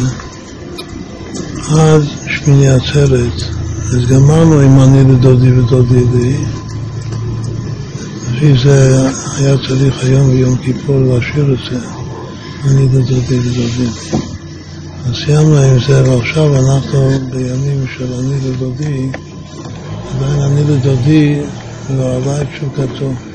עד 1.70 2.02
שמיני 2.28 2.70
עצרת, 2.70 3.42
אז 3.94 4.06
גמרנו 4.10 4.60
עם 4.60 4.80
אני 4.80 5.14
לדודי 5.14 5.52
ודודי 5.60 6.06
לי, 6.14 6.38
לפי 8.34 8.54
זה 8.64 9.10
היה 9.38 9.56
צריך 9.68 10.04
היום 10.04 10.32
ביום 10.32 10.58
כיפור 10.58 11.00
להשאיר 11.00 11.54
את 11.54 11.60
זה, 11.72 11.80
אני 12.66 12.86
לדודי 12.86 13.40
ודודי 13.40 13.68
לי. 13.78 14.20
אז 15.06 15.16
סיימנו 15.26 15.58
עם 15.58 15.78
זה, 15.88 16.12
ועכשיו 16.12 16.56
אנחנו 16.56 17.12
בימים 17.30 17.86
של 17.98 18.14
אני 18.14 18.50
לדודי, 18.50 19.10
עדיין 20.16 20.42
אני 20.42 20.62
לדודי 20.64 21.40
לא 21.90 22.16
עלה 22.16 22.42
את 22.42 22.48
תשוקתו. 22.56 23.31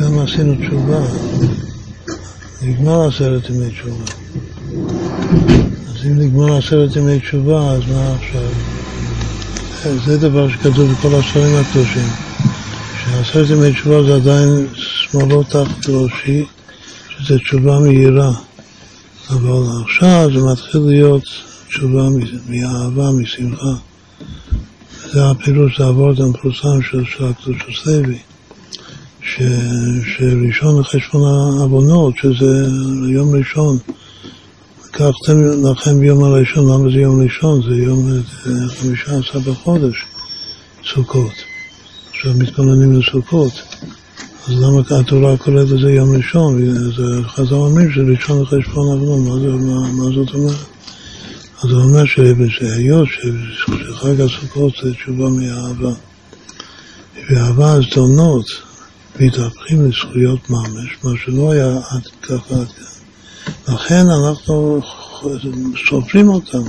גם 0.00 0.18
עשינו 0.18 0.54
תשובה, 0.54 1.00
נגמר 2.62 3.08
עשרת 3.08 3.50
ימי 3.50 3.70
תשובה. 3.70 4.04
אז 5.88 6.06
אם 6.06 6.18
נגמר 6.18 6.56
עשרת 6.56 6.96
ימי 6.96 7.20
תשובה, 7.20 7.72
אז 7.72 7.82
מה 7.92 8.14
עכשיו? 8.14 8.50
זה 10.06 10.18
דבר 10.18 10.48
שכתוב 10.50 10.92
בכל 10.92 11.14
הספרים 11.14 11.56
הקדושים, 11.56 12.08
שעשרת 13.04 13.50
ימי 13.50 13.72
תשובה 13.72 14.02
זה 14.02 14.14
עדיין 14.14 14.66
שמאלו 14.74 15.42
תחת 15.42 15.88
ראשי, 15.88 16.44
שזה 17.08 17.38
תשובה 17.38 17.78
מהירה. 17.78 18.32
אבל 19.30 19.82
עכשיו 19.84 20.30
זה 20.34 20.52
מתחיל 20.52 20.80
להיות 20.80 21.22
תשובה 21.68 22.08
מאהבה, 22.48 23.10
משמחה. 23.22 23.72
זה 25.12 25.30
הפירוש, 25.30 25.80
הוורד 25.80 26.20
המפורסם 26.20 26.82
של 26.82 27.24
הקדוש 27.24 27.62
הסבי. 27.68 28.18
ש, 29.36 29.42
שראשון 30.16 30.80
לחשבון 30.80 31.22
העוונות, 31.60 32.14
שזה 32.22 32.66
יום 33.08 33.34
ראשון. 33.36 33.78
לקחתם 34.84 35.36
לכם 35.70 36.00
ביום 36.00 36.24
הראשון, 36.24 36.64
למה 36.64 36.90
זה 36.90 37.00
יום 37.00 37.22
ראשון? 37.22 37.62
זה 37.62 37.76
יום 37.76 38.10
חמישה 38.68 39.18
עשר 39.18 39.38
בחודש, 39.38 39.96
סוכות. 40.94 41.32
עכשיו 42.10 42.32
מתכוננים 42.38 43.00
לסוכות. 43.00 43.52
אז 44.48 44.54
למה 44.54 45.00
התורה 45.00 45.36
קוראת 45.36 45.68
לזה 45.68 45.90
יום 45.90 46.16
ראשון? 46.16 46.60
חז"ל 47.26 47.54
אומרים 47.54 47.92
שזה 47.92 48.02
ראשון 48.02 48.42
לחשבון 48.42 48.86
עוונות, 48.86 49.42
מה, 49.42 49.56
מה, 49.56 49.92
מה 49.92 50.04
זאת 50.04 50.34
אומרת? 50.34 50.56
אז 51.62 51.70
הוא 51.70 51.82
אומר 51.82 52.04
שהיות 52.04 53.08
שחג 53.58 54.20
הסוכות 54.20 54.72
זה 54.82 54.94
תשובה 54.94 55.28
מאהבה. 55.28 55.92
ואהבה 57.30 57.72
אז 57.72 57.82
מתהפכים 59.20 59.88
לזכויות 59.88 60.50
ממש, 60.50 60.98
מה 61.04 61.10
שלא 61.24 61.52
היה 61.52 61.66
עד 61.66 62.06
ככה 62.22 62.54
עד 62.54 62.66
כאן. 62.72 63.74
לכן 63.74 64.04
אנחנו 64.10 64.80
סופרים 65.88 66.28
אותם, 66.28 66.62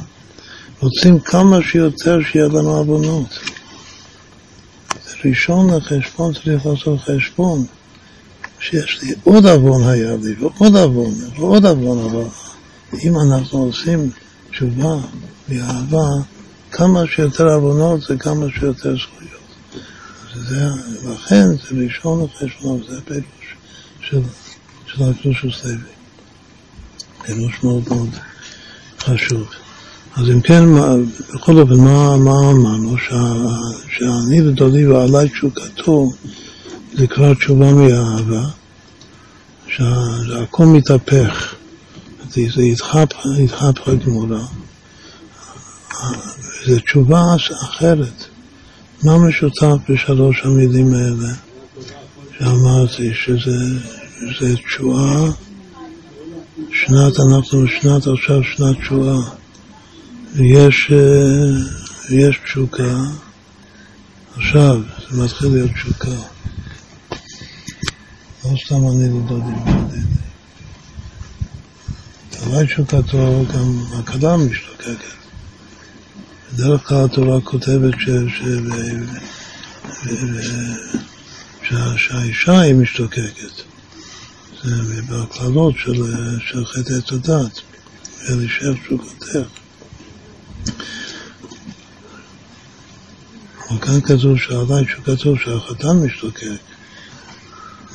רוצים 0.79 1.19
כמה 1.19 1.57
שיותר 1.63 2.19
שיהיה 2.31 2.47
לנו 2.47 2.77
עוונות. 2.77 3.39
ראשון 5.25 5.73
לחשבון 5.73 6.33
צריך 6.33 6.65
לעשות 6.65 6.99
חשבון, 6.99 7.65
שיש 8.59 8.99
לי 9.01 9.13
עוד 9.23 9.45
עוון 9.45 9.83
היה 9.87 10.15
לי, 10.15 10.33
ועוד 10.39 10.75
עוון, 10.75 11.13
ועוד 11.35 11.65
עוון, 11.65 11.99
אבל 11.99 12.23
אם 13.03 13.13
אנחנו 13.19 13.59
עושים 13.59 14.09
תשובה 14.51 14.97
ואהבה, 15.49 16.07
כמה 16.71 17.03
שיותר 17.07 17.47
עוונות 17.47 18.01
זה 18.01 18.17
כמה 18.17 18.45
שיותר 18.59 18.95
זכויות. 18.95 19.18
זה, 20.47 20.67
לכן 21.13 21.47
זה 21.47 21.83
ראשון 21.85 22.25
לחשבון, 22.25 22.81
זה 22.89 22.97
הפירוש 22.97 23.55
של, 24.01 24.21
של 24.87 25.03
הקדוש 25.03 25.43
לוי. 25.65 25.77
פירוש 27.25 27.63
מאוד 27.63 27.83
מאוד 27.89 28.09
חשוב. 28.99 29.47
אז 30.15 30.29
אם 30.29 30.41
כן, 30.41 30.63
בכל 31.33 31.57
אופן, 31.57 31.73
מה, 31.73 32.13
אמרנו? 32.13 32.95
שאני 33.89 34.41
ודודי 34.41 34.87
ועלי 34.87 35.29
תשוקתו 35.29 36.11
לקראת 36.93 37.37
תשובה 37.37 37.73
מאהבה, 37.73 38.49
שהכל 39.67 40.65
מתהפך, 40.65 41.55
זה 42.29 42.61
ידחף 43.37 43.87
הגמורה, 43.87 44.45
זו 46.67 46.79
תשובה 46.79 47.21
אחרת. 47.61 48.28
מה 49.03 49.17
משותף 49.17 49.89
בשלוש 49.89 50.41
המילים 50.45 50.93
האלה 50.93 51.33
שאמרתי, 52.37 53.11
שזה 54.31 54.57
תשועה, 54.57 55.25
שנת, 56.71 57.13
אנחנו 57.29 57.65
בשנת 57.65 58.07
עכשיו 58.07 58.43
שנת 58.43 58.77
תשועה. 58.81 59.17
יש, 60.35 60.91
אה, 60.91 61.59
יש 62.09 62.39
תשוקה, 62.43 62.95
עכשיו 64.37 64.81
זה 65.11 65.23
מתחיל 65.23 65.49
להיות 65.49 65.71
תשוקה. 65.71 66.21
לא 68.45 68.49
סתם 68.65 68.75
אני 68.75 69.07
לדודים. 69.07 69.63
תוואי 72.29 72.65
תשוקתו 72.65 73.45
גם 73.53 73.79
הכלה 73.99 74.37
משתוקקת. 74.37 75.18
בדרך 76.53 76.87
כלל 76.87 77.05
התורה 77.05 77.41
כותבת 77.41 77.93
ש, 77.99 78.09
ש, 78.09 78.43
ש, 81.63 81.73
שהאישה 81.97 82.59
היא 82.59 82.75
משתוקקת. 82.75 83.63
זה 84.63 85.01
בהקללות 85.09 85.75
של, 85.77 86.03
של 86.39 86.65
חטא 86.65 86.93
את 86.97 87.11
הדת, 87.11 87.61
ולשאר 88.29 88.73
תשוקתך. 88.73 89.35
אבל 93.69 93.79
כאן 93.81 94.01
כתוב 94.01 94.37
שעליי 94.37 94.85
שכתוב 94.89 95.37
שהחתן 95.39 95.97
משתוקק 96.05 96.43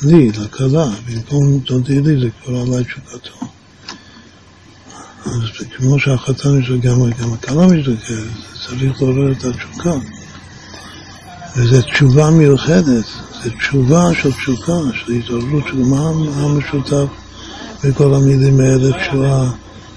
לי, 0.03 0.29
לכלה, 0.33 0.87
במקום 1.07 1.59
דודי 1.59 2.01
לי 2.01 2.21
זה 2.21 2.29
כבר 2.43 2.61
עליי 2.61 2.85
תשוקתו. 2.85 3.54
אז 5.25 5.67
כמו 5.77 5.99
שהחתן 5.99 6.59
משתוקק, 6.59 6.83
גם 7.21 7.33
הכלה 7.33 7.67
משתוקקת, 7.67 8.15
צריך 8.69 9.03
לעורר 9.03 9.33
את 9.33 9.45
התשוקה. 9.45 9.95
וזו 11.57 11.83
תשובה 11.83 12.31
מיוחדת, 12.31 13.05
זו 13.45 13.51
תשובה 13.59 14.15
של 14.23 14.33
תשוקה, 14.33 14.73
של 14.95 15.13
התעוררות 15.13 15.65
מה 15.75 16.09
המשותף 16.37 17.07
בכל 17.85 18.15
המילים 18.15 18.61
האלה, 18.61 18.99
תשועה 19.01 19.51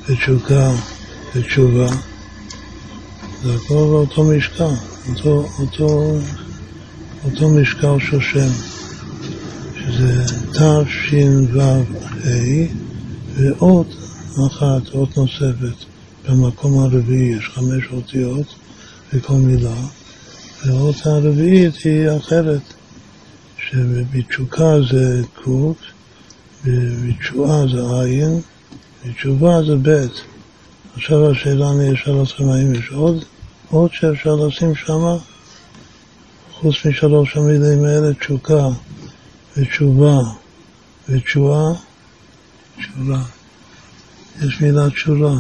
ותשוקה 0.10 0.72
ותשובה. 1.36 1.88
זה 3.44 3.56
הכל 3.56 3.74
באותו 3.74 4.24
משקל, 4.24 4.64
אותו, 5.10 5.50
אותו, 5.60 6.20
אותו 7.26 7.50
משקל 7.50 8.00
של 8.00 8.22
שם, 8.22 8.50
שזה 9.76 10.24
תש"ו 10.54 11.54
ועוד 13.36 13.88
אחת, 14.46 14.90
עוד 14.92 15.10
נוספת, 15.18 15.86
במקום 16.30 16.80
הרביעי 16.80 17.38
יש 17.38 17.50
חמש 17.54 17.84
אותיות 17.92 18.56
בכל 19.14 19.34
מילה, 19.34 19.76
והאות 20.66 20.96
הרביעית 21.06 21.76
היא 21.76 22.10
אחרת, 22.18 22.62
שבתשוקה 23.58 24.82
זה 24.92 25.22
קוק, 25.44 25.78
בתשועה 26.64 27.68
זה 27.68 28.02
עין, 28.02 28.42
בתשובה 29.06 29.64
זה 29.64 29.76
בית. 29.76 30.12
עכשיו 30.96 31.32
השאלה 31.32 31.72
אני 31.72 31.94
אשאל 31.94 32.24
אתכם 32.24 32.50
האם 32.50 32.76
יש 32.76 32.90
עוד, 32.92 33.24
עוד 33.70 33.90
שאפשר 33.94 34.36
לשים 34.36 34.76
שם, 34.76 35.18
חוץ 36.54 36.76
משלוש 36.86 37.38
המילים 37.38 37.86
האלה, 37.86 38.14
תשוקה 38.14 38.68
ותשובה 39.58 40.18
ותשועה, 41.10 41.74
תשורה. 42.78 43.37
יש 44.42 44.62
מילה 44.62 44.90
תשורה. 44.90 45.36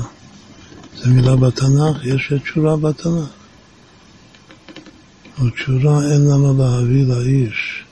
זו 0.96 1.10
מילה 1.10 1.36
בתנ"ך, 1.36 2.06
יש 2.06 2.34
תשורה 2.44 2.78
בתנ"ך. 2.78 3.30
אבל 5.40 5.50
תשורה 5.50 6.04
אין 6.04 6.28
לנו 6.28 6.58
להביא 6.58 7.06
לאיש. 7.06 7.84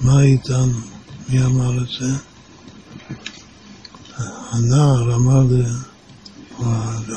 מה 0.00 0.22
איתנו? 0.22 0.78
מי 1.28 1.44
אמר 1.44 1.82
את 1.82 1.88
זה? 2.00 2.12
הנער 4.52 5.14
אמר. 5.14 5.46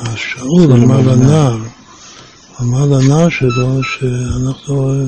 השאול 0.02 0.72
אמר 0.72 1.00
לנער, 1.00 1.58
אמר 2.60 2.86
לנער 2.86 3.28
שלו 3.28 3.82
שאנחנו 3.82 5.06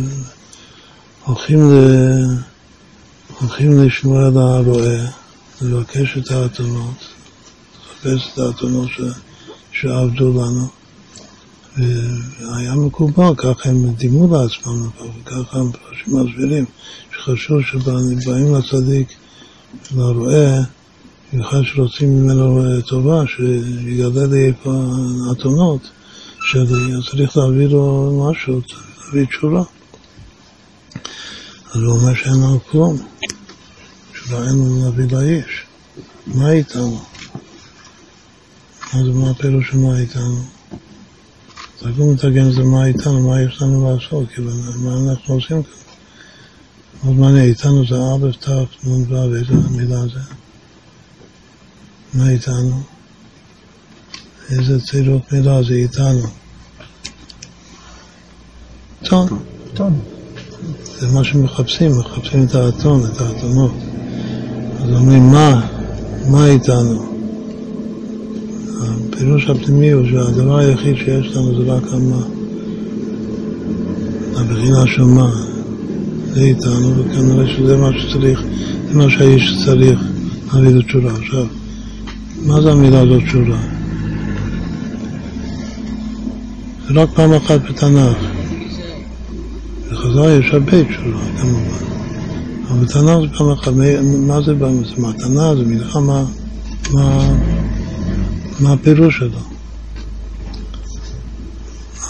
הולכים, 1.25 1.71
ל... 1.71 1.75
הולכים 3.41 3.83
לשמוע 3.83 4.27
על 4.27 4.39
הרועה, 4.39 5.07
לבקש 5.63 6.19
את 6.19 6.31
האתונות, 6.31 7.08
לחפש 8.05 8.33
את 8.33 8.39
האתונות 8.39 8.89
ש... 8.89 9.01
שעבדו 9.73 10.33
לנו. 10.33 10.69
והיה 11.77 12.75
מקובל, 12.75 13.35
ככה 13.37 13.69
הם 13.69 13.93
דימו 13.93 14.37
לעצמם, 14.37 14.89
וככה 15.23 15.59
הם 15.59 15.73
פרשים 15.73 16.17
מסבירים, 16.17 16.65
שחשוב 17.13 17.63
שבאים 17.63 18.55
לצדיק, 18.55 19.09
לרועה, 19.97 20.63
במיוחד 21.33 21.63
שרוצים 21.63 22.23
ממנו 22.23 22.63
טובה, 22.87 23.23
שיגלה 23.27 24.27
לי 24.27 24.47
איפה 24.47 24.85
האתונות 25.29 25.81
שלי, 26.43 26.95
אז 26.97 27.03
צריך 27.11 27.37
להביא 27.37 27.67
לו 27.67 28.29
משהו, 28.31 28.61
להביא 29.05 29.27
תשורה. 29.27 29.63
אז 31.71 31.81
הוא 31.81 31.99
אומר 31.99 32.15
שאין 32.15 32.35
לנו 32.35 32.61
כלום, 32.71 32.97
לנו 34.33 34.85
להביא 34.85 35.17
לאיש. 35.17 35.65
מה 36.27 36.51
איתנו? 36.53 37.01
אז 38.93 39.09
מה 39.15 39.31
הפירוש 39.31 39.75
מה 39.75 39.99
איתנו? 39.99 40.43
תרגום 41.79 42.13
מתרגם 42.13 42.53
זה 42.53 42.63
מה 42.63 42.87
איתנו, 42.87 43.29
מה 43.29 43.43
יש 43.43 43.63
לנו 43.63 43.91
לעשות, 43.91 44.29
כאילו, 44.35 44.51
מה 44.77 45.11
אנחנו 45.11 45.35
עושים 45.35 45.63
כאן. 45.63 45.73
עוד 47.07 47.17
מעניין, 47.17 47.45
איתנו 47.45 47.87
זה 47.87 47.95
א', 47.95 48.33
ת', 48.45 48.87
נ', 48.87 49.13
ו', 49.13 49.37
איזה 49.37 49.69
מילה 49.71 50.01
זה? 50.03 50.21
מה 52.15 52.31
איתנו? 52.31 52.83
איזה 54.51 54.81
צירוף 54.81 55.33
מילה 55.33 55.63
זה 55.63 55.75
איתנו? 55.75 56.27
טון. 59.05 59.29
טון. 59.75 60.01
זה 60.99 61.13
מה 61.13 61.25
שמחפשים, 61.25 61.99
מחפשים 61.99 62.47
את 62.47 62.55
האתון, 62.55 63.05
את 63.05 63.21
האתונות. 63.21 63.75
אז 64.83 64.91
אומרים, 64.91 65.23
מה? 65.23 65.69
מה 66.31 66.47
איתנו? 66.47 67.18
הפירוש 69.19 69.51
הפנימי 69.51 69.91
הוא 69.91 70.07
שהדבר 70.07 70.57
היחיד 70.57 70.97
שיש 70.97 71.37
לנו 71.37 71.65
זה 71.65 71.73
רק 71.73 71.83
המה. 71.93 72.23
הבחינה 74.37 74.87
של 74.87 75.03
מה? 75.03 75.31
זה 76.33 76.41
איתנו, 76.41 76.93
וכנראה 76.97 77.47
שזה 77.47 77.77
מה 77.77 77.91
שצריך, 77.99 78.43
זה 78.89 78.95
מה 78.99 79.11
שהאיש 79.11 79.55
צריך 79.65 80.01
להביא 80.53 80.69
לתשורה. 80.69 81.13
עכשיו, 81.13 81.47
מה 82.47 82.63
זה 82.63 82.73
המילה 82.73 83.01
הזאת 83.01 83.23
תשורה? 83.25 83.59
זה 86.89 86.95
רק 86.95 87.09
פעם 87.15 87.33
אחת 87.33 87.61
בתנ"ך. 87.71 88.19
בחז"ל 89.93 90.41
יש 90.41 90.53
הרבה 90.53 90.85
תשורה, 90.85 91.23
כמובן. 91.41 91.85
אבל 92.69 92.85
בתנ"ך 92.85 93.31
זה 93.31 93.39
פעם 93.39 93.51
אחת. 93.51 93.73
מה 94.27 94.41
זה, 94.41 94.55
זה 94.55 95.03
מתנה, 95.03 95.55
זה 95.57 95.63
מלחמה, 95.63 96.25
מה... 96.93 97.35
מה 98.61 98.73
הפירוש 98.73 99.19
שלו? 99.19 99.39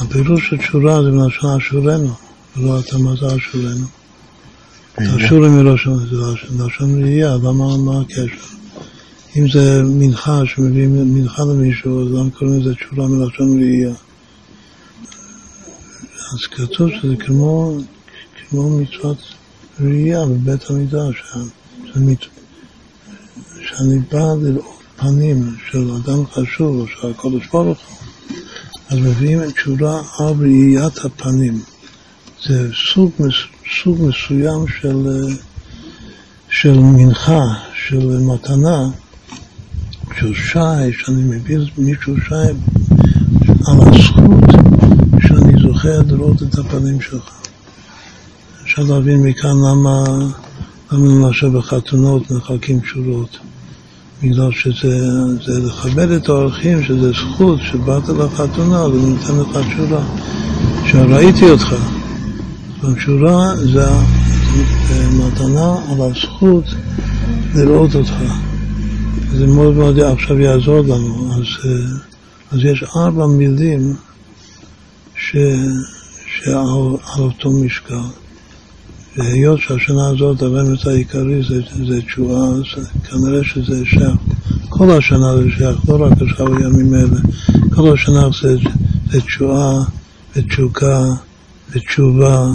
הפירוש 0.01 0.49
של 0.49 0.59
תשורה 0.59 1.03
זה 1.03 1.11
מלשון 1.11 1.61
אשורנו, 1.61 2.15
ולא 2.57 2.81
אתה 2.81 2.99
מה 2.99 3.15
זה 3.21 3.37
אשורנו. 3.37 3.87
אשורים 4.99 5.53
מלשון, 5.53 6.09
זה 6.09 6.17
לשון 6.65 7.03
ראייה, 7.03 7.37
למה, 7.37 7.77
מה 7.77 8.01
הקשר? 8.01 8.55
אם 9.37 9.51
זה 9.53 9.83
מנחה, 9.83 10.41
שמביאים 10.47 11.15
מנחה 11.15 11.43
למישהו, 11.43 12.07
אז 12.07 12.15
למה 12.15 12.31
קוראים 12.31 12.61
לזה 12.61 12.75
תשובה 12.75 13.07
מלשון 13.07 13.61
ראייה? 13.61 13.95
אז 16.33 16.41
כתוב 16.51 16.91
שזה 16.91 17.17
כמו, 17.17 17.79
כמו 18.49 18.79
מצוות 18.79 19.19
ראייה 19.81 20.27
בבית 20.27 20.71
המקדש, 20.71 21.23
שאני 23.61 23.99
בא 24.11 24.35
לראות 24.43 24.78
פנים 24.99 25.57
של 25.71 25.91
אדם 25.91 26.27
חשוב, 26.27 26.87
של 26.89 27.11
הקודש 27.11 27.47
ברוך 27.53 27.79
הוא, 27.89 27.97
אז 28.89 28.99
מביאים 28.99 29.43
את 29.43 29.53
תשובה 29.53 30.03
על 30.19 30.35
ראיית 30.41 30.99
הפנים. 31.05 31.61
זה 32.47 32.71
סוג, 32.93 33.11
סוג 33.83 33.99
מסוים 34.03 34.67
של, 34.81 35.07
של 36.51 36.79
מנחה, 36.79 37.43
של 37.87 38.19
מתנה, 38.21 38.89
של 40.21 40.35
שי, 40.35 40.93
שאני 40.99 41.23
מביא 41.23 41.59
מישהו 41.79 42.15
שי 42.29 42.35
על 43.67 43.81
הזכות 43.81 44.49
שאני 45.21 45.53
זוכר 45.63 46.01
לראות 46.07 46.43
את 46.43 46.59
הפנים 46.59 47.01
שלך. 47.01 47.31
אפשר 48.63 48.83
להבין 48.83 49.23
מכאן 49.23 49.57
למה, 49.71 50.05
למה 50.93 51.27
למשל 51.27 51.49
בחתונות 51.49 52.31
מחלקים 52.31 52.81
תשורות. 52.81 53.39
בגלל 54.23 54.53
שזה 54.53 55.61
לכבד 55.67 56.11
את 56.11 56.29
האורחים, 56.29 56.85
שזה 56.85 57.13
זכות 57.13 57.59
שבאת 57.63 58.09
לחתונה 58.09 58.85
ונותן 58.85 59.35
לך 59.41 59.67
תשורה. 59.67 60.05
שראיתי 60.87 61.51
אותך. 61.51 61.75
התשורה 62.83 63.57
זה 63.57 63.87
מתנה 65.13 65.75
על 65.89 66.01
הזכות 66.01 66.65
לראות 67.55 67.95
אותך. 67.95 68.15
זה 69.33 69.47
מאוד 69.47 69.75
מאוד 69.75 69.99
עכשיו 69.99 70.41
יעזור 70.41 70.81
לנו. 70.81 71.33
אז, 71.35 71.71
אז 72.53 72.59
יש 72.65 72.85
ארבע 72.97 73.27
מילים 73.27 73.95
ש, 75.17 75.37
שעל 76.27 76.97
אותו 77.19 77.51
משקל. 77.51 78.28
והיות 79.19 79.61
שהשנה 79.61 80.09
הזאת 80.09 80.43
הרמז 80.43 80.87
העיקרי 80.87 81.43
זה, 81.49 81.61
זה 81.87 82.03
תשועה, 82.03 82.49
אז 82.49 82.85
כנראה 83.05 83.45
שזה 83.45 83.87
שייך, 83.87 84.17
כל 84.69 84.91
השנה 84.91 85.37
זה 85.37 85.51
שייך, 85.57 85.77
לא 85.89 86.05
רק 86.07 86.13
עכשיו 86.23 86.57
הימים 86.57 86.95
האלה, 86.95 87.21
כל 87.75 87.95
השנה 87.95 88.21
זה, 88.43 88.57
זה 89.11 89.21
תשועה 89.21 89.85
ותשוקה 90.37 91.03
ותשובה, 91.71 92.47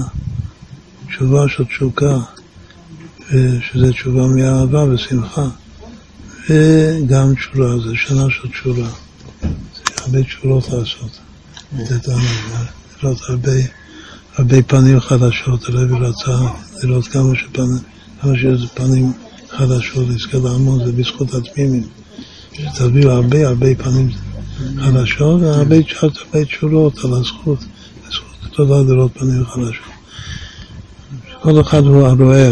תשובה 1.08 1.46
של 1.50 1.64
תשוקה, 1.66 2.18
שזה 3.72 3.92
תשובה 3.92 4.28
מאהבה 4.28 4.84
ושמחה, 4.84 5.48
וגם 6.50 7.36
תשורה, 7.36 7.80
זה 7.80 7.96
שנה 7.96 8.24
של 8.30 8.50
תשורה, 8.50 8.90
זה 9.42 9.94
הרבה 9.98 10.24
תשורות 10.24 10.70
לעשות, 10.70 11.20
זה 11.88 11.98
לראות 13.04 13.18
הרבה 13.30 13.52
הרבה 14.36 14.64
פנים 14.64 15.00
חדשות, 15.00 15.70
הרבי 15.70 15.96
רצה 15.96 16.38
לראות 16.84 17.08
כמה 17.08 17.36
שפנים, 17.36 17.78
כמה 18.22 18.36
שיש 18.36 18.68
פנים 18.74 19.14
חדשות, 19.50 20.08
לזכר 20.10 20.40
לעמוד, 20.40 20.86
זה 20.86 20.92
בזכות 20.92 21.34
התמימים. 21.34 21.84
שתביאו 22.54 23.12
הרבה 23.12 23.48
הרבה 23.48 23.76
פנים 23.76 24.10
חדשות 24.80 25.42
והרבה 25.42 25.76
הרבה 26.20 26.46
תשורות 26.46 26.98
על 27.04 27.14
הזכות, 27.14 27.60
זכות 28.12 28.54
גדולה 28.54 28.84
לראות 28.84 29.12
פנים 29.14 29.46
חדשות. 29.46 29.94
כל 31.42 31.62
אחד 31.62 31.84
הוא 31.84 32.08
הרואה, 32.08 32.50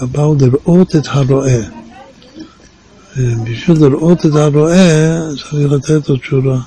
באו 0.00 0.36
לראות 0.40 0.96
את 0.96 1.06
הרואה. 1.06 1.62
בשביל 3.16 3.76
לראות 3.80 4.26
את 4.26 4.34
הרואה 4.34 5.20
צריך 5.30 5.72
לתת 5.72 6.08
לו 6.08 6.16
תשורה. 6.16 6.60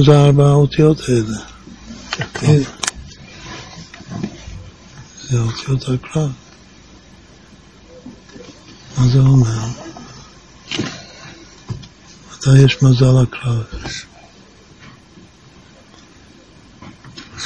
זה 0.00 0.12
ארבע 0.12 0.46
האותיות 0.46 1.00
האלה? 1.08 1.38
זה 5.22 5.40
אותיות 5.40 5.88
הקרב. 5.88 6.30
מה 8.98 9.08
זה 9.08 9.18
אומר? 9.18 9.66
מתי 12.32 12.58
יש 12.64 12.82
מזל 12.82 13.22
הקרב? 13.22 13.62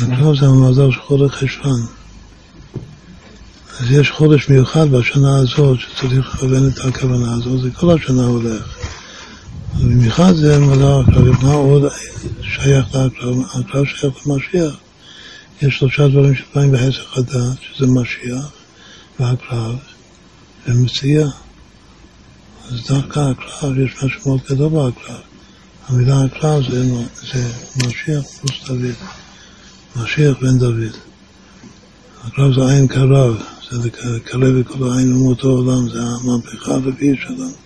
הקרב 0.01 0.37
זה 0.41 0.47
המזל 0.47 0.91
של 0.91 1.01
חודש 1.01 1.33
חשוון. 1.33 1.87
אז 3.81 3.91
יש 3.91 4.11
חודש 4.11 4.49
מיוחד 4.49 4.89
בשנה 4.91 5.37
הזאת 5.37 5.79
שצריך 5.81 6.35
לכוון 6.35 6.69
את 6.69 6.79
הכוונה 6.79 7.35
הזאת, 7.35 7.63
זה 7.63 7.71
כל 7.71 7.97
השנה 7.97 8.25
הולך. 8.25 8.86
במיוחד 9.81 10.33
זה 10.35 10.59
מלא 10.59 11.01
הקרב, 11.01 11.45
מה 11.45 11.53
עוד 11.53 11.83
שייך 12.43 12.95
להקרב? 12.95 13.37
הקרב 13.55 13.85
שייך 13.85 14.27
למשיח. 14.27 14.77
יש 15.63 15.79
שלושה 15.79 16.09
דברים 16.09 16.35
שבאים 16.35 16.73
בהסך 16.73 17.19
הדעת, 17.19 17.57
שזה 17.63 17.87
משיח 17.87 18.53
והקרב 19.21 19.77
ומציאה. 20.67 21.29
אז 22.69 22.87
דווקא 22.89 23.21
הקרב, 23.21 23.79
יש 23.79 24.05
משהו 24.05 24.21
מאוד 24.27 24.41
גדול 24.51 24.69
בהקרב. 24.69 25.21
המילה 25.89 26.25
הקרב 26.25 26.63
זה, 26.71 26.85
זה 27.33 27.49
משיח 27.87 28.25
פלוס 28.27 28.65
דוד. 28.67 28.95
משיח 29.97 30.37
בן 30.41 30.59
דוד. 30.59 30.97
הקרב 32.25 32.55
זה 32.55 32.73
עין 32.73 32.87
קרב, 32.87 33.37
זה 33.71 33.89
לקרב 34.17 34.57
את 34.61 34.69
כל 34.69 34.91
העין 34.91 35.17
ומאותו 35.17 35.49
עולם, 35.49 35.89
זה 35.89 35.99
המהפכה 36.03 36.75
הרביעית 36.75 37.21
שלנו. 37.23 37.66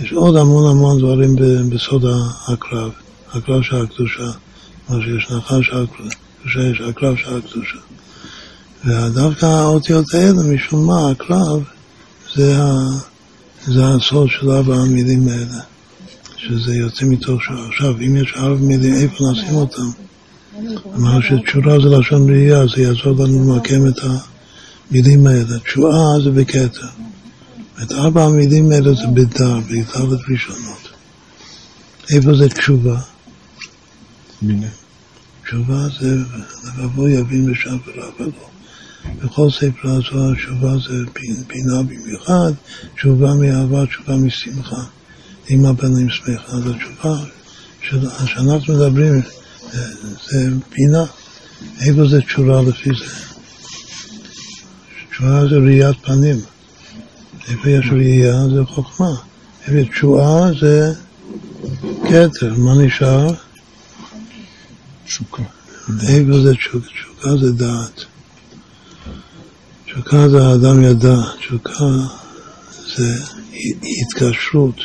יש 0.00 0.12
עוד 0.12 0.36
המון 0.36 0.70
המון 0.70 0.98
דברים 0.98 1.36
בסוד 1.70 2.04
הקרב, 2.48 2.90
הקרב 3.32 3.62
של 3.62 3.76
הקדושה, 3.76 4.30
מה 4.88 4.96
שיש 5.02 5.30
נחש 5.30 5.70
הקדושה, 5.70 6.70
יש 6.72 6.80
הקרב 6.88 7.16
של 7.16 7.36
הקדושה. 7.36 7.78
ודווקא 8.84 9.46
האותיות 9.46 10.14
האלה, 10.14 10.42
משום 10.54 10.86
מה, 10.86 11.10
הקרב, 11.10 11.62
זה, 12.34 12.62
ה, 12.62 12.72
זה 13.66 13.86
הסוד 13.86 14.28
של 14.30 14.50
ארבע 14.50 14.74
המילים 14.74 15.28
האלה, 15.28 15.60
שזה 16.36 16.74
יוצא 16.74 17.04
מתוך 17.06 17.42
שעה. 17.42 17.68
עכשיו, 17.68 17.94
אם 18.00 18.16
יש 18.16 18.34
ארבע 18.36 18.60
מילים, 18.60 18.94
איפה 18.94 19.24
נשים 19.32 19.54
אותם? 19.54 19.90
אמר 20.96 21.20
שתשורה 21.20 21.80
זה 21.80 21.88
לשון 21.98 22.30
ראייה, 22.30 22.66
זה 22.66 22.82
יעזור 22.82 23.24
לנו 23.24 23.54
למקם 23.54 23.86
את 23.88 23.98
המילים 24.90 25.26
האלה. 25.26 25.58
תשועה 25.58 26.20
זה 26.24 26.30
בכתר. 26.30 26.86
את 27.82 27.92
ארבע 27.92 28.24
המילים 28.24 28.72
האלה 28.72 28.94
זה 28.94 29.06
בדר, 29.14 29.60
בדלת 29.60 30.20
ראשונות. 30.28 30.88
איפה 32.10 32.34
זה 32.34 32.48
תשובה? 32.48 33.00
תשובה 35.44 35.86
זה 36.00 36.16
לבוא 36.78 37.08
יבין 37.08 37.50
ושב 37.50 37.76
לו. 38.18 38.32
בכל 39.24 39.50
ספר 39.50 39.88
הזוהר 39.88 40.34
תשובה 40.34 40.72
זה 40.88 41.04
בינה 41.48 41.82
במיוחד, 41.82 42.52
תשובה 42.96 43.34
מאהבה, 43.34 43.86
תשובה 43.86 44.16
משמחה. 44.16 44.82
עם 45.48 45.66
הבנים 45.66 46.10
שמחה. 46.10 46.52
אז 46.52 46.62
התשובה 46.66 47.24
שאנחנו 48.24 48.74
מדברים 48.74 49.22
זה 50.30 50.50
בינה. 50.72 51.04
איפה 51.80 52.08
זה 52.08 52.20
תשובה 52.20 52.62
לפי 52.62 52.90
זה? 52.98 53.12
תשובה 55.10 55.48
זה 55.48 55.56
ראיית 55.56 55.96
פנים. 56.02 56.40
יש 57.48 57.86
ראייה 57.92 58.48
זה 58.54 58.64
חוכמה. 58.64 59.14
איפה 59.66 59.90
תשועה 59.90 60.50
זה 60.60 60.92
כתר. 62.04 62.54
מה 62.56 62.74
נשאר? 62.74 63.34
תשוקה. 65.04 65.42
איפה 66.08 66.40
זה 66.42 66.54
תשוקה? 66.54 66.88
תשוקה 66.88 67.36
זה 67.36 67.52
דעת. 67.52 68.04
תשוקה 69.86 70.28
זה 70.28 70.46
האדם 70.46 70.82
ידע. 70.82 71.16
תשוקה 71.38 71.90
זה 72.96 73.14
התקשרות 74.00 74.76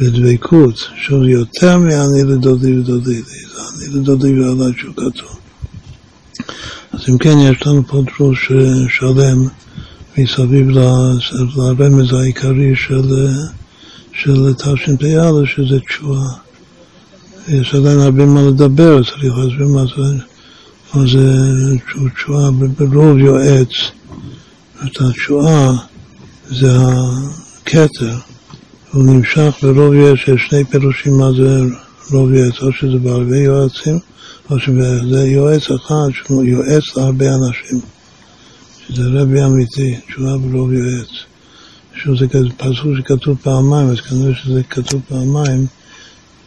ודבקות, 0.00 0.74
שהוא 0.96 1.24
יותר 1.24 1.78
מאני 1.78 2.24
לדודי 2.24 2.78
ודודי. 2.78 3.22
זה 3.22 3.60
אני 3.76 4.00
לדודי 4.00 4.40
ועלי 4.40 4.72
תשוקתו. 4.72 5.26
אז 6.92 7.00
אם 7.08 7.18
כן, 7.18 7.38
יש 7.38 7.66
לנו 7.66 7.86
פה 7.86 8.02
דרוש 8.16 8.52
שלם. 8.88 9.48
מסביב 10.18 10.68
לרמז 10.68 12.12
העיקרי 12.12 12.76
של, 12.76 13.26
של 14.12 14.54
תשפ"א, 14.54 15.30
שזה 15.44 15.80
תשועה. 15.80 16.28
יש 17.48 17.74
עדיין 17.74 17.98
הרבה 17.98 18.26
מה 18.26 18.42
לדבר, 18.42 19.04
צריך 19.04 19.24
להסביר 19.24 19.68
מה 19.68 19.84
זה, 19.96 20.24
מה 20.94 21.02
זה 21.06 21.28
תשועה 22.14 22.50
ברוב 22.78 23.18
יועץ. 23.18 23.68
את 24.84 25.00
התשועה 25.00 25.72
זה 26.50 26.70
הכתר, 26.76 28.16
הוא 28.92 29.04
נמשך 29.04 29.54
ברוב 29.62 29.94
יועץ, 29.94 30.18
יש 30.28 30.46
שני 30.48 30.64
פירושים 30.64 31.18
מה 31.18 31.30
זה 31.36 31.60
רוב 32.10 32.32
יועץ, 32.32 32.62
או 32.62 32.72
שזה 32.72 32.98
בהרבה 32.98 33.36
יועצים, 33.36 33.98
או 34.50 34.60
שזה 34.60 35.26
יועץ 35.26 35.62
אחד 35.70 36.08
שהוא 36.12 36.44
יועץ 36.44 36.96
להרבה 36.96 37.26
אנשים. 37.26 37.97
שזה 38.88 39.02
רבי 39.14 39.44
אמיתי, 39.44 39.96
תשובה 40.06 40.38
ברוב 40.38 40.72
יועץ. 40.72 41.08
שזה 41.94 42.26
פסוק 42.56 42.96
שכתוב 42.98 43.38
פעמיים, 43.42 43.88
אז 43.88 44.00
כנראה 44.00 44.34
שזה 44.34 44.62
כתוב 44.62 45.02
פעמיים 45.08 45.66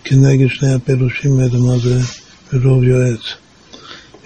כנגד 0.03 0.47
שני 0.49 0.73
הפירושים 0.73 1.39
האלה, 1.39 1.59
מה 1.59 1.77
זה 1.77 1.99
ברוב 2.53 2.83
יועץ. 2.83 3.19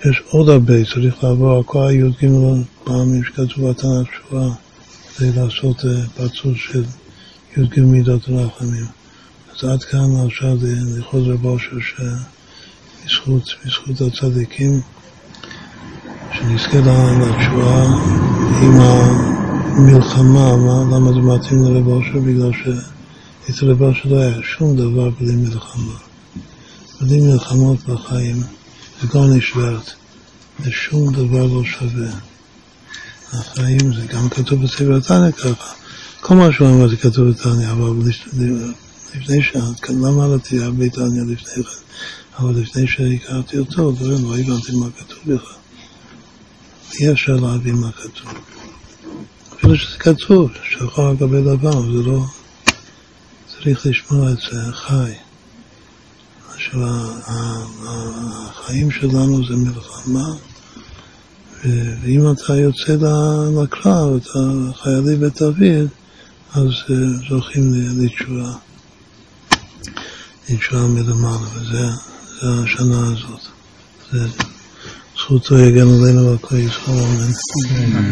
יש 0.06 0.22
עוד 0.30 0.50
הרבה, 0.50 0.74
צריך 0.94 1.24
לעבור 1.24 1.56
על 1.58 1.64
כל 1.64 1.88
הי"ג 1.88 2.28
פעמים 2.84 3.24
שכתוב 3.24 3.70
בתנ"ך 3.70 4.08
תשובה, 4.10 4.50
כדי 5.18 5.32
לעשות 5.32 5.86
אה, 5.86 5.92
פרצות 6.16 6.56
של 6.58 6.84
י"ג 7.58 7.80
מידות 7.80 8.30
רחמים. 8.30 8.86
אז 9.56 9.70
עד 9.70 9.84
כאן 9.84 10.26
עכשיו 10.26 10.58
זה 10.58 11.04
חוזר 11.04 11.36
באושר 11.36 11.78
שבזכות 13.08 14.02
הצדיקים, 14.02 14.82
שנזכה 16.40 16.78
לתשובה 16.78 17.84
עם 18.62 18.80
המלחמה, 18.80 20.58
מה, 20.58 20.96
למה 20.96 21.12
זה 21.14 21.20
מתאים 21.20 21.64
לרב 21.64 21.88
אושר? 21.88 22.20
בגלל 22.26 22.52
שאצל 22.54 23.72
רב 23.72 23.82
אושר 23.82 24.10
לא 24.10 24.20
היה 24.20 24.38
שום 24.44 24.76
דבר 24.76 25.10
בלי 25.20 25.36
מלחמה. 25.36 25.94
בלי 27.02 27.22
מלחמות 27.22 27.78
בחיים. 27.88 28.44
זה 29.02 29.08
כבר 29.08 29.28
נשברת. 29.28 29.92
זה 30.64 30.72
שום 30.72 31.14
דבר 31.14 31.46
לא 31.46 31.64
שווה. 31.64 32.12
החיים 33.34 33.94
זה 33.94 34.06
גם 34.14 34.30
כתוב 34.30 34.64
בספר 34.64 34.96
התניא 34.96 35.32
ככה. 35.32 35.74
כל 36.22 36.36
מה 36.36 36.52
שהוא 36.52 36.68
אמר 36.68 36.88
זה 36.88 36.96
כתוב 36.96 37.30
בתניא, 37.30 37.72
אבל 37.72 37.90
לפני 39.16 39.44
שעה, 39.44 39.70
למה 39.90 40.26
עליתי 40.26 40.64
הרבה 40.64 40.90
תניא 40.90 41.24
לפני 41.28 41.64
כן? 41.64 41.70
אבל 42.40 42.60
לפני 42.62 42.88
שהכרתי 42.88 43.58
אותו, 43.58 43.94
לא 44.02 44.38
הבנתי 44.38 44.72
מה 44.72 44.86
כתוב 45.00 45.20
בכלל. 45.26 45.65
אי 47.00 47.12
אפשר 47.12 47.34
להבין 47.34 47.76
מה 47.76 47.92
כתוב. 47.92 48.34
אפילו 49.54 49.78
שזה 49.78 49.98
כתוב, 49.98 50.52
שחור 50.70 51.08
על 51.08 51.16
גבי 51.16 51.42
לבן, 51.42 51.82
זה 51.82 52.10
לא... 52.10 52.26
צריך 53.48 53.86
לשמוע 53.86 54.32
את 54.32 54.38
זה 54.38 54.72
חי. 54.74 55.14
של 56.58 56.80
החיים 57.88 58.92
שלנו 58.92 59.48
זה 59.48 59.56
מלחמה, 59.56 60.34
ואם 61.64 62.32
אתה 62.32 62.56
יוצא 62.56 62.96
לקרב, 63.64 64.16
אתה 64.16 64.40
חיילי 64.84 65.16
בית 65.16 65.42
דוד, 65.42 65.88
אז 66.54 66.72
אה, 66.90 66.96
זוכים 67.30 67.74
לתשובה, 67.74 68.54
לתשובה 70.50 70.88
מלמעלה, 70.88 71.38
וזה 71.56 71.90
השנה 72.42 73.08
הזאת. 73.08 73.42
זה 74.12 74.28
sutuje 75.28 75.72
Ganudenova 75.72 76.38
koji 76.38 76.70
su 76.70 76.92
ovom 76.92 77.18
na 77.18 78.08